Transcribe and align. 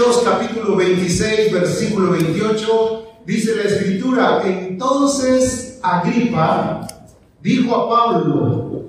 Hechos 0.00 0.22
capítulo 0.24 0.76
26, 0.76 1.52
versículo 1.52 2.12
28, 2.12 3.02
dice 3.26 3.54
la 3.54 3.64
escritura, 3.64 4.42
entonces 4.46 5.78
Agripa 5.82 6.88
dijo 7.42 7.76
a 7.76 7.90
Pablo, 7.90 8.84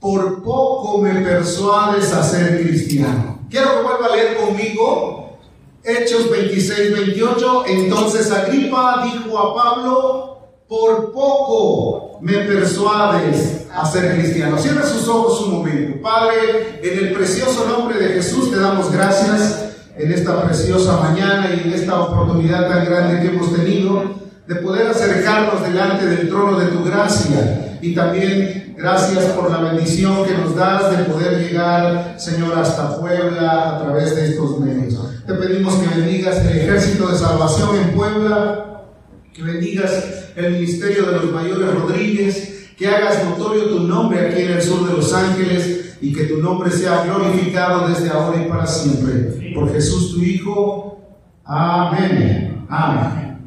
por 0.00 0.42
poco 0.42 1.02
me 1.02 1.20
persuades 1.20 2.14
a 2.14 2.22
ser 2.22 2.62
cristiano. 2.62 3.40
Quiero 3.50 3.74
que 3.74 3.82
vuelva 3.82 4.06
a 4.06 4.16
leer 4.16 4.36
conmigo 4.38 5.38
Hechos 5.82 6.30
26, 6.30 6.92
28. 6.92 7.64
Entonces 7.66 8.32
Agripa 8.32 9.04
dijo 9.04 9.38
a 9.38 9.54
Pablo, 9.54 10.38
por 10.66 11.12
poco 11.12 12.20
me 12.22 12.38
persuades 12.38 13.66
a 13.70 13.84
ser 13.84 14.14
cristiano. 14.14 14.56
Cierra 14.56 14.86
sus 14.86 15.06
ojos 15.08 15.42
un 15.42 15.56
momento. 15.56 16.00
Padre, 16.00 16.80
en 16.82 16.98
el 17.00 17.12
precioso 17.12 17.68
nombre 17.68 17.98
de 17.98 18.14
Jesús 18.14 18.50
te 18.50 18.58
damos 18.58 18.90
gracias 18.90 19.73
en 19.96 20.12
esta 20.12 20.42
preciosa 20.42 20.96
mañana 20.98 21.50
y 21.54 21.68
en 21.68 21.74
esta 21.74 22.00
oportunidad 22.00 22.68
tan 22.68 22.84
grande 22.84 23.20
que 23.20 23.34
hemos 23.34 23.54
tenido 23.54 24.24
de 24.46 24.54
poder 24.56 24.88
acercarnos 24.88 25.62
delante 25.62 26.06
del 26.06 26.28
trono 26.28 26.58
de 26.58 26.66
tu 26.66 26.84
gracia 26.84 27.78
y 27.80 27.94
también 27.94 28.74
gracias 28.76 29.24
por 29.26 29.50
la 29.50 29.58
bendición 29.58 30.24
que 30.24 30.36
nos 30.36 30.56
das 30.56 30.96
de 30.96 31.04
poder 31.04 31.38
llegar, 31.38 32.16
Señor, 32.18 32.58
hasta 32.58 32.98
Puebla 32.98 33.76
a 33.76 33.84
través 33.84 34.16
de 34.16 34.30
estos 34.30 34.58
medios. 34.60 34.98
Te 35.26 35.34
pedimos 35.34 35.74
que 35.76 36.00
bendigas 36.00 36.44
el 36.44 36.58
ejército 36.58 37.08
de 37.08 37.16
salvación 37.16 37.76
en 37.76 37.90
Puebla, 37.92 38.84
que 39.32 39.42
bendigas 39.42 40.30
el 40.36 40.52
ministerio 40.54 41.06
de 41.06 41.12
los 41.12 41.32
mayores 41.32 41.72
Rodríguez, 41.74 42.68
que 42.76 42.88
hagas 42.88 43.24
notorio 43.24 43.66
tu 43.66 43.80
nombre 43.80 44.28
aquí 44.28 44.42
en 44.42 44.52
el 44.52 44.62
sur 44.62 44.88
de 44.88 44.96
Los 44.96 45.12
Ángeles 45.12 45.83
y 46.04 46.12
que 46.12 46.24
tu 46.24 46.36
nombre 46.36 46.70
sea 46.70 47.02
glorificado 47.04 47.88
desde 47.88 48.10
ahora 48.10 48.38
y 48.38 48.46
para 48.46 48.66
siempre. 48.66 49.52
Por 49.54 49.72
Jesús 49.72 50.12
tu 50.12 50.20
Hijo. 50.20 50.98
Amén. 51.42 52.66
Amén. 52.68 53.38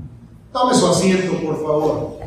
Tome 0.52 0.74
su 0.74 0.88
asiento, 0.88 1.34
por 1.40 1.56
favor. 1.58 2.18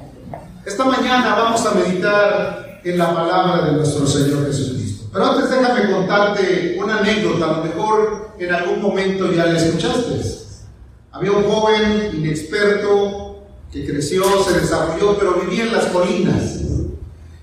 Esta 0.64 0.84
mañana 0.84 1.34
vamos 1.34 1.67
a 1.67 1.75
meditar 1.75 2.81
en 2.84 2.97
la 2.97 3.12
palabra 3.12 3.67
de 3.67 3.72
nuestro 3.72 4.06
Señor 4.06 4.47
Jesucristo. 4.47 5.06
Pero 5.12 5.33
antes 5.33 5.50
déjame 5.50 5.91
contarte 5.91 6.78
una 6.81 6.98
anécdota, 6.98 7.47
a 7.47 7.56
lo 7.56 7.65
mejor 7.65 8.31
en 8.39 8.55
algún 8.55 8.81
momento 8.81 9.33
ya 9.33 9.47
la 9.47 9.59
escuchaste. 9.59 10.20
Había 11.11 11.33
un 11.33 11.42
joven 11.42 12.12
inexperto 12.15 13.47
que 13.72 13.84
creció, 13.84 14.22
se 14.44 14.61
desarrolló, 14.61 15.19
pero 15.19 15.41
vivía 15.41 15.65
en 15.65 15.72
las 15.72 15.87
colinas. 15.87 16.61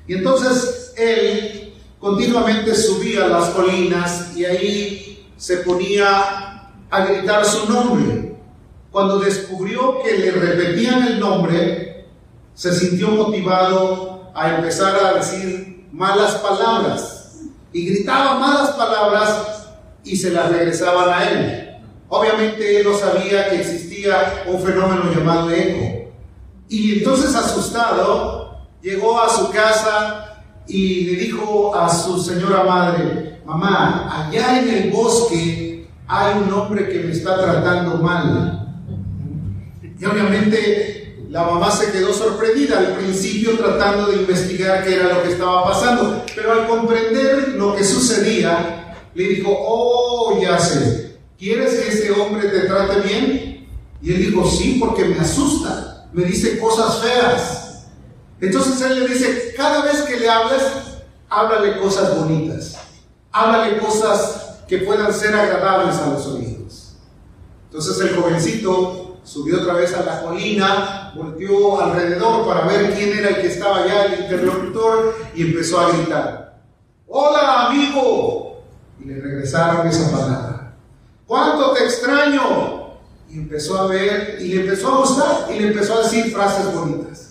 Y 0.08 0.14
entonces 0.14 0.94
él 0.96 1.57
continuamente 2.08 2.74
subía 2.74 3.28
las 3.28 3.50
colinas 3.50 4.32
y 4.34 4.46
ahí 4.46 5.28
se 5.36 5.58
ponía 5.58 6.70
a 6.90 7.06
gritar 7.06 7.44
su 7.44 7.70
nombre. 7.70 8.34
Cuando 8.92 9.20
descubrió 9.20 10.02
que 10.02 10.18
le 10.18 10.32
repetían 10.32 11.06
el 11.06 11.20
nombre, 11.20 12.08
se 12.54 12.74
sintió 12.74 13.10
motivado 13.10 14.32
a 14.34 14.56
empezar 14.56 14.96
a 15.04 15.14
decir 15.16 15.90
malas 15.92 16.36
palabras 16.36 17.42
y 17.74 17.88
gritaba 17.88 18.40
malas 18.40 18.70
palabras 18.70 19.68
y 20.06 20.16
se 20.16 20.32
las 20.32 20.50
regresaban 20.50 21.10
a 21.10 21.30
él. 21.30 21.76
Obviamente 22.08 22.80
él 22.80 22.88
no 22.88 22.98
sabía 22.98 23.50
que 23.50 23.60
existía 23.60 24.46
un 24.48 24.62
fenómeno 24.62 25.12
llamado 25.14 25.52
eco. 25.52 26.10
Y 26.70 27.00
entonces 27.00 27.36
asustado, 27.36 28.62
llegó 28.82 29.20
a 29.20 29.30
su 29.30 29.52
casa 29.52 30.27
y 30.68 31.06
le 31.06 31.16
dijo 31.16 31.76
a 31.76 31.90
su 31.90 32.22
señora 32.22 32.64
madre, 32.64 33.40
mamá, 33.46 34.28
allá 34.28 34.62
en 34.62 34.70
el 34.70 34.92
bosque 34.92 35.88
hay 36.08 36.42
un 36.42 36.54
hombre 36.54 36.90
que 36.90 37.00
me 37.00 37.12
está 37.12 37.38
tratando 37.38 37.98
mal. 37.98 38.76
Y 40.00 40.06
obviamente 40.06 41.26
la 41.30 41.44
mamá 41.44 41.72
se 41.72 41.92
quedó 41.92 42.14
sorprendida 42.14 42.80
al 42.80 42.96
principio 42.96 43.58
tratando 43.58 44.08
de 44.08 44.18
investigar 44.18 44.84
qué 44.84 44.96
era 44.96 45.14
lo 45.14 45.24
que 45.24 45.32
estaba 45.32 45.66
pasando, 45.66 46.24
pero 46.36 46.54
al 46.54 46.68
comprender 46.68 47.50
lo 47.56 47.76
que 47.76 47.84
sucedía, 47.84 48.96
le 49.14 49.24
dijo, 49.24 49.50
oh, 49.52 50.40
ya 50.42 50.60
sé, 50.60 51.18
¿quieres 51.38 51.74
que 51.76 51.90
ese 51.90 52.12
hombre 52.12 52.48
te 52.50 52.62
trate 52.62 53.02
bien? 53.02 53.68
Y 54.02 54.14
él 54.14 54.28
dijo, 54.28 54.48
sí, 54.48 54.78
porque 54.80 55.06
me 55.06 55.20
asusta, 55.20 56.08
me 56.14 56.24
dice 56.24 56.60
cosas 56.60 57.02
feas. 57.02 57.67
Entonces 58.40 58.80
él 58.82 59.00
le 59.00 59.08
dice, 59.08 59.54
cada 59.58 59.84
vez 59.84 60.02
que 60.04 60.20
le 60.20 60.30
hables, 60.30 60.62
háblale 61.30 61.80
cosas 61.80 62.16
bonitas, 62.20 62.78
háblale 63.32 63.78
cosas 63.80 64.60
que 64.68 64.80
puedan 64.80 65.12
ser 65.14 65.34
agradables 65.34 65.96
a 65.96 66.10
los 66.10 66.26
oídos. 66.28 66.98
Entonces 67.66 68.00
el 68.02 68.16
jovencito 68.16 69.18
subió 69.24 69.62
otra 69.62 69.74
vez 69.74 69.94
a 69.94 70.04
la 70.04 70.22
colina, 70.22 71.12
volteó 71.16 71.82
alrededor 71.82 72.48
para 72.48 72.68
ver 72.68 72.94
quién 72.94 73.18
era 73.18 73.30
el 73.30 73.42
que 73.42 73.48
estaba 73.48 73.84
allá, 73.84 74.06
el 74.06 74.22
interlocutor, 74.22 75.16
y 75.34 75.42
empezó 75.42 75.80
a 75.80 75.92
gritar, 75.92 76.62
hola 77.08 77.68
amigo, 77.68 78.62
y 79.00 79.06
le 79.06 79.20
regresaron 79.20 79.88
esa 79.88 80.12
palabra, 80.12 80.76
¿cuánto 81.26 81.74
te 81.74 81.86
extraño? 81.86 82.88
Y 83.30 83.40
empezó 83.40 83.80
a 83.80 83.88
ver, 83.88 84.38
y 84.40 84.54
le 84.54 84.62
empezó 84.62 84.94
a 84.94 84.98
gustar, 85.00 85.48
y 85.54 85.60
le 85.60 85.68
empezó 85.70 85.96
a 85.96 86.04
decir 86.04 86.32
frases 86.32 86.74
bonitas. 86.74 87.27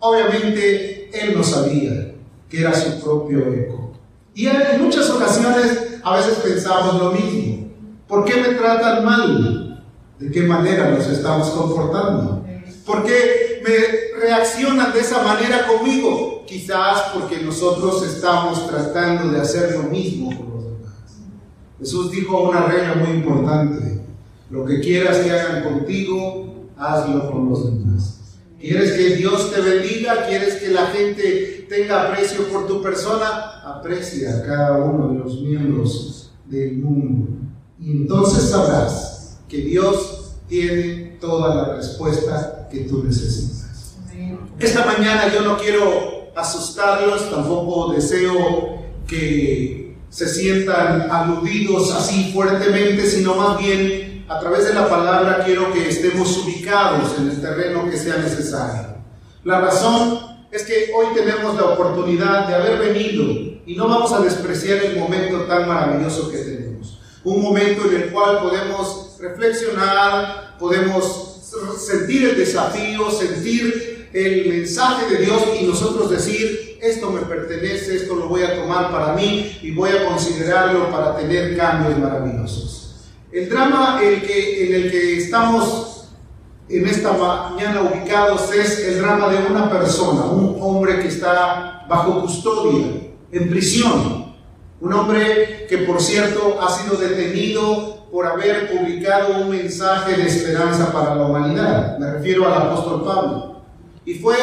Obviamente 0.00 1.10
él 1.12 1.34
no 1.36 1.42
sabía 1.42 2.14
que 2.48 2.60
era 2.60 2.74
su 2.74 3.00
propio 3.02 3.52
eco. 3.52 3.92
Y 4.34 4.46
en 4.46 4.82
muchas 4.82 5.10
ocasiones 5.10 5.98
a 6.02 6.16
veces 6.16 6.34
pensamos 6.38 7.02
lo 7.02 7.12
mismo. 7.12 7.68
¿Por 8.06 8.24
qué 8.24 8.40
me 8.40 8.54
tratan 8.54 9.04
mal? 9.04 9.84
¿De 10.18 10.30
qué 10.30 10.42
manera 10.42 10.90
nos 10.90 11.06
estamos 11.06 11.50
comportando? 11.50 12.44
¿Por 12.86 13.04
qué 13.04 13.60
me 13.64 14.20
reaccionan 14.20 14.92
de 14.92 15.00
esa 15.00 15.22
manera 15.22 15.66
conmigo? 15.66 16.44
Quizás 16.46 17.10
porque 17.12 17.40
nosotros 17.40 18.02
estamos 18.06 18.66
tratando 18.68 19.30
de 19.30 19.40
hacer 19.40 19.72
lo 19.76 19.82
mismo 19.84 20.28
con 20.28 20.54
los 20.54 20.64
demás. 20.64 21.18
Jesús 21.78 22.10
dijo 22.10 22.48
una 22.48 22.62
regla 22.62 22.94
muy 22.94 23.16
importante. 23.18 24.02
Lo 24.50 24.64
que 24.64 24.80
quieras 24.80 25.18
que 25.18 25.30
hagan 25.30 25.62
contigo, 25.62 26.68
hazlo 26.78 27.30
con 27.30 27.50
los 27.50 27.66
demás. 27.66 28.17
¿Quieres 28.60 28.92
que 28.92 29.16
Dios 29.16 29.52
te 29.52 29.60
bendiga? 29.60 30.26
¿Quieres 30.26 30.56
que 30.56 30.68
la 30.68 30.86
gente 30.86 31.66
tenga 31.68 32.08
aprecio 32.08 32.48
por 32.48 32.66
tu 32.66 32.82
persona? 32.82 33.62
Aprecia 33.64 34.36
a 34.36 34.42
cada 34.42 34.78
uno 34.78 35.12
de 35.12 35.18
los 35.20 35.40
miembros 35.42 36.32
del 36.46 36.78
mundo. 36.78 37.28
Y 37.80 37.92
entonces 37.92 38.50
sabrás 38.50 39.38
que 39.48 39.58
Dios 39.58 40.32
tiene 40.48 41.18
toda 41.20 41.54
la 41.54 41.76
respuesta 41.76 42.68
que 42.70 42.80
tú 42.80 43.04
necesitas. 43.04 43.96
Esta 44.58 44.84
mañana 44.84 45.32
yo 45.32 45.42
no 45.42 45.56
quiero 45.56 46.32
asustarlos, 46.34 47.30
tampoco 47.30 47.92
deseo 47.92 48.82
que 49.06 49.96
se 50.10 50.28
sientan 50.28 51.08
aludidos 51.10 51.94
así 51.94 52.32
fuertemente, 52.32 53.06
sino 53.06 53.36
más 53.36 53.58
bien 53.58 54.07
a 54.28 54.38
través 54.38 54.66
de 54.66 54.74
la 54.74 54.88
palabra 54.88 55.42
quiero 55.44 55.72
que 55.72 55.88
estemos 55.88 56.36
ubicados 56.38 57.18
en 57.18 57.30
el 57.30 57.40
terreno 57.40 57.88
que 57.90 57.96
sea 57.96 58.18
necesario. 58.18 58.98
La 59.44 59.60
razón 59.60 60.38
es 60.50 60.64
que 60.64 60.92
hoy 60.94 61.06
tenemos 61.14 61.56
la 61.56 61.64
oportunidad 61.64 62.46
de 62.46 62.54
haber 62.54 62.78
venido 62.78 63.24
y 63.64 63.74
no 63.74 63.88
vamos 63.88 64.12
a 64.12 64.20
despreciar 64.20 64.84
el 64.84 64.98
momento 64.98 65.44
tan 65.44 65.66
maravilloso 65.66 66.30
que 66.30 66.38
tenemos. 66.38 66.98
Un 67.24 67.42
momento 67.42 67.86
en 67.90 68.02
el 68.02 68.10
cual 68.10 68.40
podemos 68.40 69.16
reflexionar, 69.18 70.56
podemos 70.58 71.40
sentir 71.78 72.28
el 72.28 72.36
desafío, 72.36 73.10
sentir 73.10 74.08
el 74.12 74.48
mensaje 74.48 75.06
de 75.14 75.24
Dios 75.24 75.42
y 75.58 75.64
nosotros 75.64 76.10
decir, 76.10 76.78
esto 76.82 77.10
me 77.10 77.22
pertenece, 77.22 77.96
esto 77.96 78.14
lo 78.14 78.28
voy 78.28 78.42
a 78.42 78.56
tomar 78.56 78.90
para 78.90 79.14
mí 79.14 79.58
y 79.62 79.70
voy 79.72 79.90
a 79.90 80.04
considerarlo 80.06 80.90
para 80.90 81.16
tener 81.16 81.56
cambios 81.56 81.98
maravillosos. 81.98 82.77
El 83.30 83.48
drama 83.50 84.00
el 84.02 84.22
que, 84.22 84.66
en 84.66 84.74
el 84.74 84.90
que 84.90 85.18
estamos 85.18 86.08
en 86.68 86.86
esta 86.86 87.12
mañana 87.12 87.82
ubicados 87.82 88.52
es 88.54 88.78
el 88.80 89.00
drama 89.00 89.28
de 89.28 89.46
una 89.50 89.70
persona, 89.70 90.24
un 90.24 90.56
hombre 90.60 91.00
que 91.00 91.08
está 91.08 91.84
bajo 91.88 92.22
custodia, 92.22 92.86
en 93.30 93.50
prisión. 93.50 94.34
Un 94.80 94.92
hombre 94.92 95.66
que, 95.68 95.78
por 95.78 96.00
cierto, 96.00 96.58
ha 96.60 96.70
sido 96.70 96.96
detenido 96.96 98.06
por 98.10 98.26
haber 98.26 98.70
publicado 98.70 99.42
un 99.42 99.50
mensaje 99.50 100.16
de 100.16 100.26
esperanza 100.26 100.92
para 100.92 101.14
la 101.14 101.26
humanidad. 101.26 101.98
Me 101.98 102.12
refiero 102.12 102.46
al 102.46 102.62
apóstol 102.62 103.04
Pablo. 103.04 103.60
Y 104.06 104.14
fue 104.14 104.36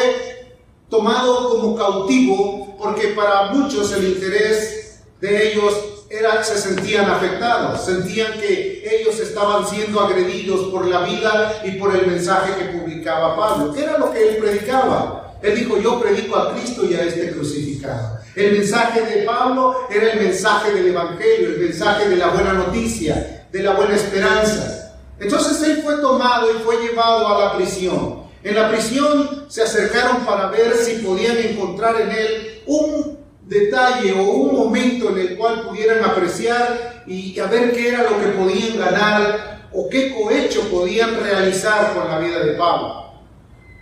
tomado 0.88 1.50
como 1.50 1.74
cautivo 1.74 2.76
porque 2.78 3.08
para 3.08 3.52
muchos 3.52 3.92
el 3.92 4.08
interés 4.08 5.02
de 5.20 5.52
ellos 5.52 5.95
era, 6.08 6.42
se 6.44 6.58
sentían 6.58 7.10
afectados, 7.10 7.84
sentían 7.84 8.32
que 8.34 8.82
ellos 9.00 9.18
estaban 9.18 9.66
siendo 9.66 10.00
agredidos 10.00 10.68
por 10.68 10.86
la 10.86 11.00
vida 11.00 11.62
y 11.64 11.72
por 11.72 11.94
el 11.94 12.06
mensaje 12.06 12.54
que 12.54 12.78
publicaba 12.78 13.36
Pablo. 13.36 13.72
¿Qué 13.72 13.82
era 13.82 13.98
lo 13.98 14.12
que 14.12 14.28
él 14.28 14.36
predicaba? 14.36 15.36
Él 15.42 15.54
dijo, 15.54 15.78
yo 15.78 16.00
predico 16.00 16.36
a 16.36 16.54
Cristo 16.54 16.84
y 16.88 16.94
a 16.94 17.02
este 17.02 17.32
crucificado. 17.32 18.18
El 18.34 18.52
mensaje 18.52 19.00
de 19.00 19.22
Pablo 19.22 19.86
era 19.90 20.12
el 20.12 20.20
mensaje 20.20 20.72
del 20.72 20.88
Evangelio, 20.88 21.48
el 21.48 21.58
mensaje 21.58 22.08
de 22.08 22.16
la 22.16 22.28
buena 22.28 22.52
noticia, 22.52 23.46
de 23.50 23.62
la 23.62 23.72
buena 23.72 23.96
esperanza. 23.96 24.94
Entonces 25.18 25.62
él 25.62 25.82
fue 25.82 25.96
tomado 25.96 26.50
y 26.50 26.62
fue 26.62 26.76
llevado 26.82 27.26
a 27.28 27.44
la 27.46 27.56
prisión. 27.56 28.26
En 28.42 28.54
la 28.54 28.70
prisión 28.70 29.46
se 29.48 29.62
acercaron 29.62 30.24
para 30.24 30.48
ver 30.48 30.74
si 30.76 30.96
podían 30.96 31.38
encontrar 31.38 32.00
en 32.00 32.10
él 32.10 32.62
un 32.66 33.15
detalle 33.46 34.12
o 34.12 34.22
un 34.22 34.56
momento 34.56 35.10
en 35.10 35.18
el 35.18 35.36
cual 35.36 35.68
pudieran 35.68 36.04
apreciar 36.04 37.04
y 37.06 37.38
a 37.38 37.46
ver 37.46 37.72
qué 37.72 37.88
era 37.88 38.02
lo 38.02 38.20
que 38.20 38.28
podían 38.28 38.78
ganar 38.78 39.68
o 39.72 39.88
qué 39.88 40.14
cohecho 40.14 40.68
podían 40.68 41.20
realizar 41.20 41.94
con 41.94 42.08
la 42.08 42.18
vida 42.18 42.40
de 42.40 42.52
Pablo. 42.54 43.06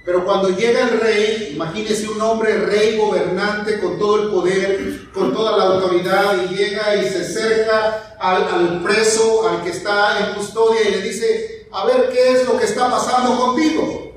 Pero 0.04 0.22
cuando 0.26 0.50
llega 0.50 0.82
el 0.82 1.00
rey, 1.00 1.52
imagínese 1.54 2.08
un 2.08 2.20
hombre 2.20 2.58
rey 2.58 2.98
gobernante 2.98 3.80
con 3.80 3.98
todo 3.98 4.22
el 4.22 4.28
poder, 4.28 5.10
con 5.14 5.32
toda 5.32 5.56
la 5.56 5.64
autoridad, 5.64 6.42
y 6.44 6.54
llega 6.54 6.94
y 6.96 7.08
se 7.08 7.22
acerca 7.22 8.16
al, 8.20 8.44
al, 8.44 8.82
preso, 8.82 9.48
al 9.48 9.62
que 9.62 9.70
está 9.70 10.18
en 10.28 10.34
custodia, 10.34 10.82
y 10.86 10.90
le 10.90 11.00
dice, 11.00 11.68
a 11.72 11.86
ver 11.86 12.10
qué 12.12 12.32
es 12.32 12.46
lo 12.46 12.58
que 12.58 12.66
está 12.66 12.90
pasando 12.90 13.38
contigo. 13.38 14.12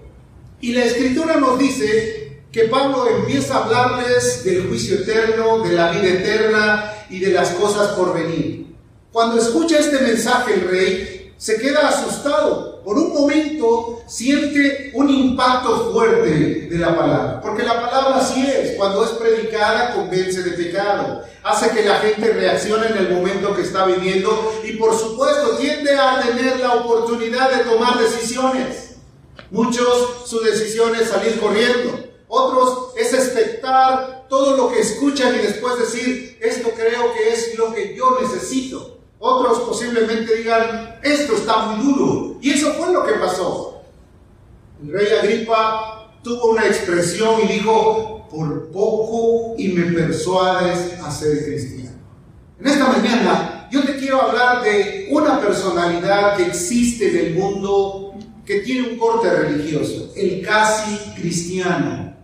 Y 0.60 0.74
la 0.74 0.84
escritura 0.84 1.38
nos 1.38 1.58
dice 1.58 2.17
que 2.58 2.64
Pablo 2.64 3.08
empieza 3.08 3.54
a 3.54 3.66
hablarles 3.66 4.44
del 4.44 4.68
juicio 4.68 4.96
eterno, 4.96 5.60
de 5.60 5.74
la 5.74 5.92
vida 5.92 6.08
eterna 6.08 6.92
y 7.08 7.20
de 7.20 7.30
las 7.30 7.52
cosas 7.52 7.90
por 7.90 8.16
venir. 8.16 8.74
Cuando 9.12 9.40
escucha 9.40 9.78
este 9.78 10.00
mensaje 10.00 10.56
el 10.56 10.68
rey, 10.68 11.34
se 11.38 11.60
queda 11.60 11.88
asustado 11.88 12.82
por 12.84 12.98
un 12.98 13.14
momento 13.14 14.02
siente 14.08 14.90
un 14.96 15.08
impacto 15.08 15.92
fuerte 15.92 16.68
de 16.68 16.78
la 16.80 16.98
palabra, 16.98 17.42
porque 17.42 17.62
la 17.62 17.80
palabra 17.80 18.16
así 18.16 18.44
es, 18.48 18.76
cuando 18.76 19.06
es 19.06 19.12
predicada 19.12 19.94
convence 19.94 20.42
de 20.42 20.52
pecado, 20.54 21.22
hace 21.44 21.70
que 21.70 21.86
la 21.86 22.00
gente 22.00 22.34
reaccione 22.34 22.88
en 22.88 22.98
el 22.98 23.14
momento 23.14 23.56
que 23.56 23.62
está 23.62 23.86
viviendo 23.86 24.62
y 24.64 24.78
por 24.78 24.98
supuesto 24.98 25.58
tiende 25.58 25.96
a 25.96 26.24
tener 26.24 26.60
la 26.60 26.74
oportunidad 26.74 27.52
de 27.52 27.66
tomar 27.66 28.00
decisiones. 28.00 28.96
Muchos 29.52 30.24
su 30.26 30.40
decisión 30.40 30.96
es 30.96 31.10
salir 31.10 31.40
corriendo, 31.40 32.07
otros 32.28 32.94
es 32.98 33.14
expectar 33.14 34.26
todo 34.28 34.58
lo 34.58 34.70
que 34.70 34.82
escuchan 34.82 35.36
y 35.36 35.40
después 35.40 35.80
decir, 35.80 36.38
esto 36.42 36.72
creo 36.76 37.14
que 37.14 37.34
es 37.34 37.58
lo 37.58 37.74
que 37.74 37.96
yo 37.96 38.20
necesito. 38.22 38.98
Otros 39.20 39.60
posiblemente 39.60 40.36
digan, 40.36 41.00
esto 41.02 41.36
está 41.36 41.66
muy 41.68 41.86
duro. 41.86 42.38
Y 42.42 42.52
eso 42.52 42.74
fue 42.74 42.92
lo 42.92 43.06
que 43.06 43.14
pasó. 43.14 43.82
El 44.84 44.92
rey 44.92 45.08
Agripa 45.18 46.20
tuvo 46.24 46.52
una 46.52 46.68
expresión 46.68 47.42
y 47.44 47.54
dijo, 47.54 48.28
por 48.30 48.70
poco 48.72 49.56
y 49.58 49.70
me 49.70 49.92
persuades 49.94 51.00
a 51.02 51.10
ser 51.10 51.46
cristiano. 51.46 51.98
En 52.60 52.68
esta 52.68 52.88
mañana 52.88 53.70
yo 53.72 53.84
te 53.84 53.98
quiero 53.98 54.22
hablar 54.22 54.64
de 54.64 55.08
una 55.12 55.40
personalidad 55.40 56.36
que 56.36 56.48
existe 56.48 57.10
en 57.10 57.26
el 57.28 57.34
mundo 57.36 58.14
que 58.46 58.60
tiene 58.60 58.90
un 58.90 58.98
corte 58.98 59.30
religioso, 59.30 60.12
el 60.16 60.46
casi 60.46 60.98
cristiano. 61.20 62.17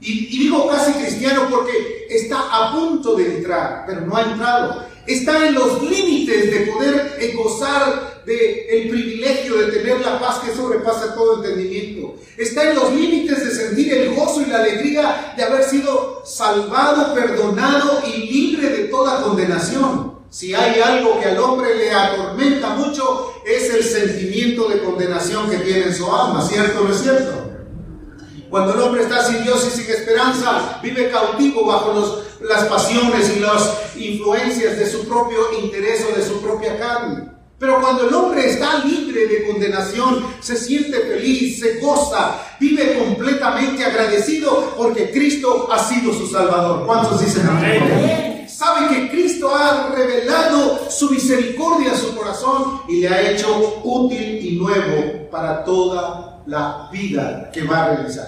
Y, 0.00 0.38
digo 0.38 0.68
casi 0.68 0.92
cristiano 0.92 1.48
porque 1.50 2.06
está 2.08 2.38
a 2.50 2.72
punto 2.72 3.16
de 3.16 3.38
entrar, 3.38 3.84
pero 3.86 4.02
no 4.02 4.16
ha 4.16 4.22
entrado 4.22 4.88
está 5.08 5.48
en 5.48 5.54
los 5.54 5.82
límites 5.82 6.50
de 6.50 6.72
poder 6.72 7.32
gozar 7.34 8.22
del 8.26 8.38
el 8.68 8.88
privilegio 8.90 9.56
de 9.56 9.72
tener 9.72 10.00
la 10.00 10.20
paz 10.20 10.40
que 10.40 10.54
sobrepasa 10.54 11.14
todo 11.14 11.42
entendimiento. 11.42 12.16
Está 12.36 12.70
en 12.70 12.76
los 12.76 12.92
límites 12.92 13.42
de 13.42 13.50
sentir 13.50 13.92
el 13.94 14.14
gozo 14.14 14.42
y 14.42 14.46
la 14.46 14.58
alegría 14.58 15.34
de 15.36 15.42
haber 15.42 15.64
sido 15.64 16.22
salvado, 16.26 17.14
perdonado 17.14 18.02
y 18.06 18.18
libre 18.30 18.68
de 18.68 18.84
toda 18.84 19.22
condenación. 19.22 20.18
Si 20.30 20.54
hay 20.54 20.78
algo 20.78 21.18
que 21.18 21.26
al 21.26 21.38
hombre 21.38 21.74
le 21.74 21.90
atormenta 21.90 22.74
mucho, 22.74 23.32
es 23.46 23.72
el 23.72 23.82
sentimiento 23.82 24.68
de 24.68 24.80
condenación 24.80 25.48
que 25.48 25.56
tiene 25.58 25.86
en 25.86 25.94
su 25.94 26.04
alma, 26.14 26.46
¿cierto 26.46 26.82
o 26.82 26.84
no 26.84 26.94
es 26.94 27.00
cierto? 27.00 27.47
Cuando 28.50 28.74
el 28.74 28.80
hombre 28.80 29.02
está 29.02 29.24
sin 29.24 29.42
Dios 29.42 29.66
y 29.66 29.76
sin 29.76 29.90
esperanza, 29.90 30.80
vive 30.82 31.10
cautivo 31.10 31.66
bajo 31.66 31.92
los 31.92 32.28
las 32.40 32.64
pasiones 32.66 33.36
y 33.36 33.40
las 33.40 33.96
influencias 33.96 34.78
de 34.78 34.88
su 34.88 35.06
propio 35.08 35.38
interés 35.60 36.06
o 36.10 36.16
de 36.16 36.24
su 36.24 36.40
propia 36.40 36.78
carne. 36.78 37.32
Pero 37.58 37.80
cuando 37.80 38.06
el 38.06 38.14
hombre 38.14 38.48
está 38.48 38.84
libre 38.84 39.26
de 39.26 39.46
condenación, 39.48 40.24
se 40.40 40.56
siente 40.56 41.00
feliz, 41.00 41.58
se 41.58 41.80
goza, 41.80 42.40
vive 42.60 42.96
completamente 42.96 43.84
agradecido 43.84 44.74
porque 44.76 45.10
Cristo 45.10 45.68
ha 45.70 45.78
sido 45.82 46.12
su 46.12 46.28
Salvador. 46.28 46.86
¿Cuántos 46.86 47.20
dicen 47.20 47.48
amén? 47.48 48.46
Sabe 48.48 48.88
que 48.88 49.10
Cristo 49.10 49.54
ha 49.54 49.92
revelado 49.94 50.88
su 50.88 51.10
misericordia 51.10 51.92
a 51.92 51.96
su 51.96 52.16
corazón 52.16 52.82
y 52.88 53.00
le 53.00 53.08
ha 53.08 53.32
hecho 53.32 53.80
útil 53.82 54.38
y 54.40 54.56
nuevo 54.56 55.28
para 55.30 55.64
toda 55.64 56.27
la 56.48 56.88
vida 56.90 57.50
que 57.52 57.62
va 57.62 57.84
a 57.84 57.94
realizar. 57.94 58.26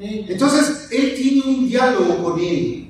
Entonces, 0.00 0.88
Él 0.90 1.14
tiene 1.14 1.42
un 1.46 1.68
diálogo 1.68 2.22
con 2.22 2.40
Él 2.40 2.82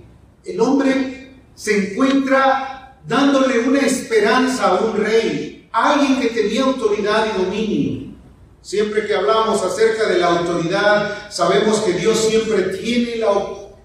el 0.45 0.61
hombre 0.61 1.31
se 1.55 1.93
encuentra 1.93 2.99
dándole 3.07 3.61
una 3.61 3.81
esperanza 3.81 4.69
a 4.69 4.81
un 4.81 4.97
rey, 4.97 5.69
a 5.73 5.95
alguien 5.95 6.21
que 6.21 6.29
tenía 6.29 6.63
autoridad 6.63 7.27
y 7.27 7.43
dominio. 7.43 8.13
Siempre 8.61 9.07
que 9.07 9.15
hablamos 9.15 9.63
acerca 9.63 10.09
de 10.09 10.19
la 10.19 10.39
autoridad, 10.39 11.31
sabemos 11.31 11.81
que 11.81 11.95
Dios 11.95 12.19
siempre 12.19 12.77
tiene 12.77 13.21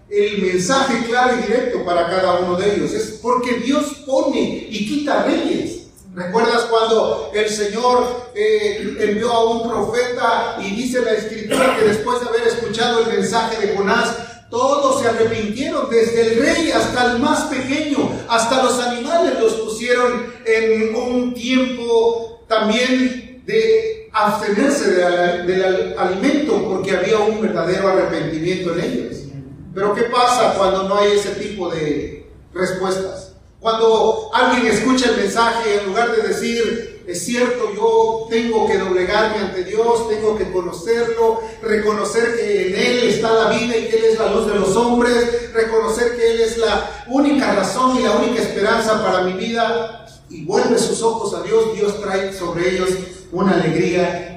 el 0.09 0.41
mensaje 0.41 1.05
claro 1.07 1.37
y 1.37 1.43
directo 1.43 1.83
para 1.83 2.07
cada 2.07 2.39
uno 2.39 2.55
de 2.55 2.75
ellos. 2.75 2.93
Es 2.93 3.19
porque 3.21 3.57
Dios 3.57 4.03
pone 4.05 4.67
y 4.69 4.87
quita 4.87 5.23
reyes. 5.23 5.76
¿Recuerdas 6.17 6.63
cuando 6.63 7.29
el 7.31 7.47
Señor 7.47 8.31
eh, 8.33 8.97
envió 9.01 9.31
a 9.31 9.51
un 9.51 9.69
profeta 9.69 10.57
y 10.59 10.75
dice 10.75 11.03
la 11.03 11.11
escritura 11.11 11.77
que 11.77 11.85
después 11.85 12.19
de 12.21 12.29
haber 12.29 12.47
escuchado 12.47 13.01
el 13.01 13.17
mensaje 13.19 13.67
de 13.67 13.77
Jonás, 13.77 14.17
todos 14.49 14.99
se 14.99 15.09
arrepintieron, 15.09 15.91
desde 15.91 16.21
el 16.21 16.39
rey 16.39 16.71
hasta 16.71 17.11
el 17.11 17.19
más 17.19 17.43
pequeño, 17.43 18.09
hasta 18.27 18.63
los 18.63 18.79
animales 18.79 19.39
los 19.39 19.53
pusieron 19.53 20.33
en 20.43 20.95
un 20.95 21.35
tiempo 21.35 22.43
también 22.47 23.43
de 23.45 24.09
abstenerse 24.11 24.89
del 24.89 25.95
alimento 25.99 26.67
porque 26.67 26.97
había 26.97 27.19
un 27.19 27.39
verdadero 27.41 27.89
arrepentimiento 27.89 28.73
en 28.73 28.79
ellos. 28.79 29.17
Pero 29.71 29.93
¿qué 29.93 30.05
pasa 30.05 30.55
cuando 30.57 30.89
no 30.89 30.97
hay 30.97 31.11
ese 31.11 31.35
tipo 31.35 31.69
de 31.69 32.27
respuestas? 32.55 33.26
Cuando 33.59 34.29
alguien 34.33 34.67
escucha 34.67 35.09
el 35.09 35.17
mensaje, 35.17 35.79
en 35.79 35.87
lugar 35.87 36.15
de 36.15 36.27
decir, 36.27 37.03
es 37.07 37.25
cierto, 37.25 37.73
yo 37.73 38.27
tengo 38.29 38.67
que 38.67 38.77
doblegarme 38.77 39.37
ante 39.37 39.63
Dios, 39.63 40.09
tengo 40.09 40.37
que 40.37 40.51
conocerlo, 40.51 41.41
reconocer 41.61 42.35
que 42.35 42.67
en 42.67 42.75
Él 42.75 43.09
está 43.09 43.33
la 43.33 43.49
vida 43.49 43.77
y 43.77 43.87
que 43.87 43.97
Él 43.97 44.05
es 44.11 44.19
la 44.19 44.31
luz 44.31 44.45
de 44.45 44.59
los 44.59 44.75
hombres, 44.75 45.53
reconocer 45.53 46.15
que 46.17 46.31
Él 46.33 46.41
es 46.41 46.57
la 46.57 47.05
única 47.07 47.55
razón 47.55 47.97
y 47.97 48.03
la 48.03 48.11
única 48.11 48.41
esperanza 48.41 49.03
para 49.03 49.23
mi 49.23 49.33
vida. 49.33 50.05
Y 50.29 50.43
vuelve 50.43 50.77
sus 50.77 51.01
ojos 51.01 51.33
a 51.33 51.41
Dios, 51.43 51.73
Dios 51.73 52.01
trae 52.01 52.33
sobre 52.33 52.75
ellos 52.75 52.89
una 53.31 53.53
alegría 53.53 54.36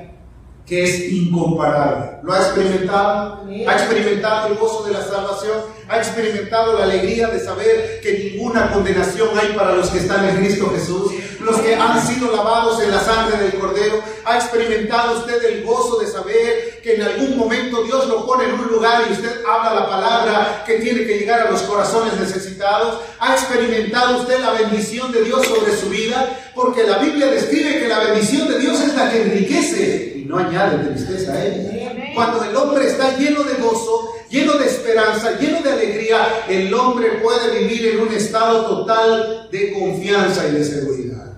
que 0.70 0.84
es 0.84 1.12
incomparable. 1.12 2.20
¿Lo 2.22 2.32
ha 2.32 2.38
experimentado? 2.38 3.44
¿Ha 3.66 3.72
experimentado 3.72 4.46
el 4.46 4.54
gozo 4.54 4.84
de 4.84 4.92
la 4.92 5.02
salvación? 5.02 5.62
¿Ha 5.88 5.98
experimentado 5.98 6.78
la 6.78 6.84
alegría 6.84 7.26
de 7.26 7.40
saber 7.40 7.98
que 8.00 8.30
ninguna 8.30 8.70
condenación 8.70 9.30
hay 9.36 9.52
para 9.56 9.74
los 9.74 9.88
que 9.90 9.98
están 9.98 10.28
en 10.28 10.36
Cristo 10.36 10.70
Jesús? 10.72 11.10
Los 11.40 11.56
que 11.56 11.74
han 11.74 12.00
sido 12.06 12.30
lavados 12.30 12.80
en 12.84 12.92
la 12.92 13.00
sangre 13.00 13.38
del 13.38 13.54
Cordero. 13.54 14.00
¿Ha 14.24 14.36
experimentado 14.36 15.18
usted 15.18 15.42
el 15.42 15.64
gozo 15.64 15.98
de 15.98 16.06
saber 16.06 16.80
que 16.84 16.94
en 16.94 17.02
algún 17.02 17.36
momento 17.36 17.82
Dios 17.82 18.06
lo 18.06 18.24
pone 18.24 18.44
en 18.44 18.54
un 18.54 18.68
lugar 18.68 19.02
y 19.08 19.12
usted 19.14 19.42
habla 19.44 19.74
la 19.74 19.90
palabra 19.90 20.62
que 20.64 20.74
tiene 20.74 21.04
que 21.04 21.18
llegar 21.18 21.48
a 21.48 21.50
los 21.50 21.62
corazones 21.62 22.14
necesitados? 22.14 23.00
¿Ha 23.18 23.32
experimentado 23.32 24.20
usted 24.20 24.38
la 24.38 24.52
bendición 24.52 25.10
de 25.10 25.24
Dios 25.24 25.44
sobre 25.48 25.76
su 25.76 25.88
vida? 25.88 26.52
Porque 26.54 26.84
la 26.84 26.98
Biblia 26.98 27.26
describe 27.26 27.80
que 27.80 27.88
la 27.88 27.98
bendición 28.04 28.46
de 28.46 28.60
Dios 28.60 28.80
es 28.80 28.94
la 28.94 29.10
que 29.10 29.22
enriquece 29.22 30.19
no 30.30 30.38
añade 30.38 30.88
tristeza 30.88 31.32
a 31.32 31.44
él. 31.44 32.12
Cuando 32.14 32.44
el 32.44 32.54
hombre 32.56 32.86
está 32.86 33.18
lleno 33.18 33.42
de 33.42 33.54
gozo, 33.54 34.12
lleno 34.30 34.54
de 34.54 34.66
esperanza, 34.66 35.38
lleno 35.38 35.60
de 35.60 35.72
alegría, 35.72 36.44
el 36.48 36.72
hombre 36.72 37.18
puede 37.22 37.58
vivir 37.58 37.86
en 37.88 38.00
un 38.00 38.12
estado 38.12 38.64
total 38.64 39.48
de 39.50 39.72
confianza 39.72 40.46
y 40.48 40.52
de 40.52 40.64
seguridad. 40.64 41.32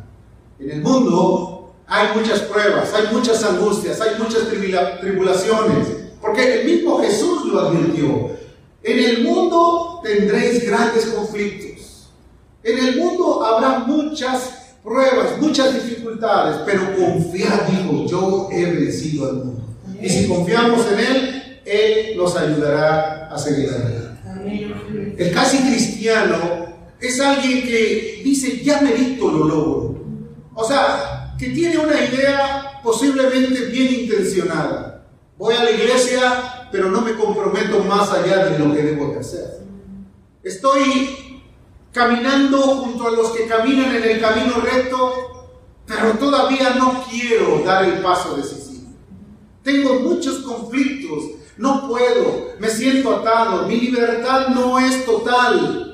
En 0.58 0.70
el 0.70 0.82
mundo 0.82 1.74
hay 1.86 2.08
muchas 2.14 2.40
pruebas, 2.40 2.92
hay 2.94 3.12
muchas 3.12 3.42
angustias, 3.42 4.00
hay 4.00 4.18
muchas 4.18 4.42
tribulaciones, 5.00 5.88
porque 6.20 6.60
el 6.60 6.66
mismo 6.66 7.00
Jesús 7.00 7.46
lo 7.46 7.60
advirtió. 7.60 8.30
En 8.82 8.98
el 8.98 9.24
mundo 9.24 10.00
tendréis 10.02 10.66
grandes 10.66 11.06
conflictos. 11.06 12.08
En 12.62 12.78
el 12.78 12.96
mundo 12.96 13.44
habrá 13.44 13.80
muchas 13.80 14.61
pruebas, 14.82 15.40
muchas 15.40 15.74
dificultades, 15.74 16.60
pero 16.66 16.96
confiar, 16.96 17.70
dijo, 17.70 18.06
yo 18.06 18.48
he 18.50 18.64
vencido 18.64 19.28
al 19.28 19.34
mundo. 19.36 19.62
Y 20.00 20.08
si 20.08 20.26
confiamos 20.26 20.84
en 20.92 20.98
Él, 20.98 21.60
Él 21.64 22.16
nos 22.16 22.36
ayudará 22.36 23.28
a 23.32 23.38
seguir 23.38 23.70
adelante. 23.70 24.12
El 25.18 25.32
casi 25.32 25.58
cristiano 25.58 26.36
es 27.00 27.20
alguien 27.20 27.62
que 27.62 28.22
dice, 28.24 28.62
ya 28.62 28.80
merito 28.80 29.30
lo 29.30 29.44
logro. 29.44 30.04
O 30.54 30.64
sea, 30.66 31.34
que 31.38 31.50
tiene 31.50 31.78
una 31.78 32.04
idea 32.04 32.80
posiblemente 32.82 33.66
bien 33.66 33.94
intencionada. 34.00 35.06
Voy 35.38 35.54
a 35.54 35.64
la 35.64 35.70
iglesia, 35.70 36.68
pero 36.70 36.90
no 36.90 37.00
me 37.00 37.14
comprometo 37.14 37.80
más 37.84 38.12
allá 38.12 38.46
de 38.46 38.58
lo 38.58 38.74
que 38.74 38.82
debo 38.82 39.12
de 39.12 39.20
hacer. 39.20 39.62
Estoy 40.42 41.31
caminando 41.92 42.58
junto 42.58 43.06
a 43.06 43.10
los 43.10 43.30
que 43.30 43.46
caminan 43.46 43.94
en 43.94 44.02
el 44.02 44.20
camino 44.20 44.54
recto, 44.60 45.48
pero 45.86 46.12
todavía 46.12 46.70
no 46.70 47.04
quiero 47.08 47.62
dar 47.64 47.84
el 47.84 48.00
paso 48.00 48.36
decisivo. 48.36 48.90
Tengo 49.62 50.00
muchos 50.00 50.38
conflictos, 50.38 51.24
no 51.58 51.86
puedo, 51.86 52.54
me 52.58 52.68
siento 52.68 53.16
atado, 53.16 53.66
mi 53.66 53.76
libertad 53.78 54.48
no 54.48 54.78
es 54.78 55.04
total. 55.04 55.91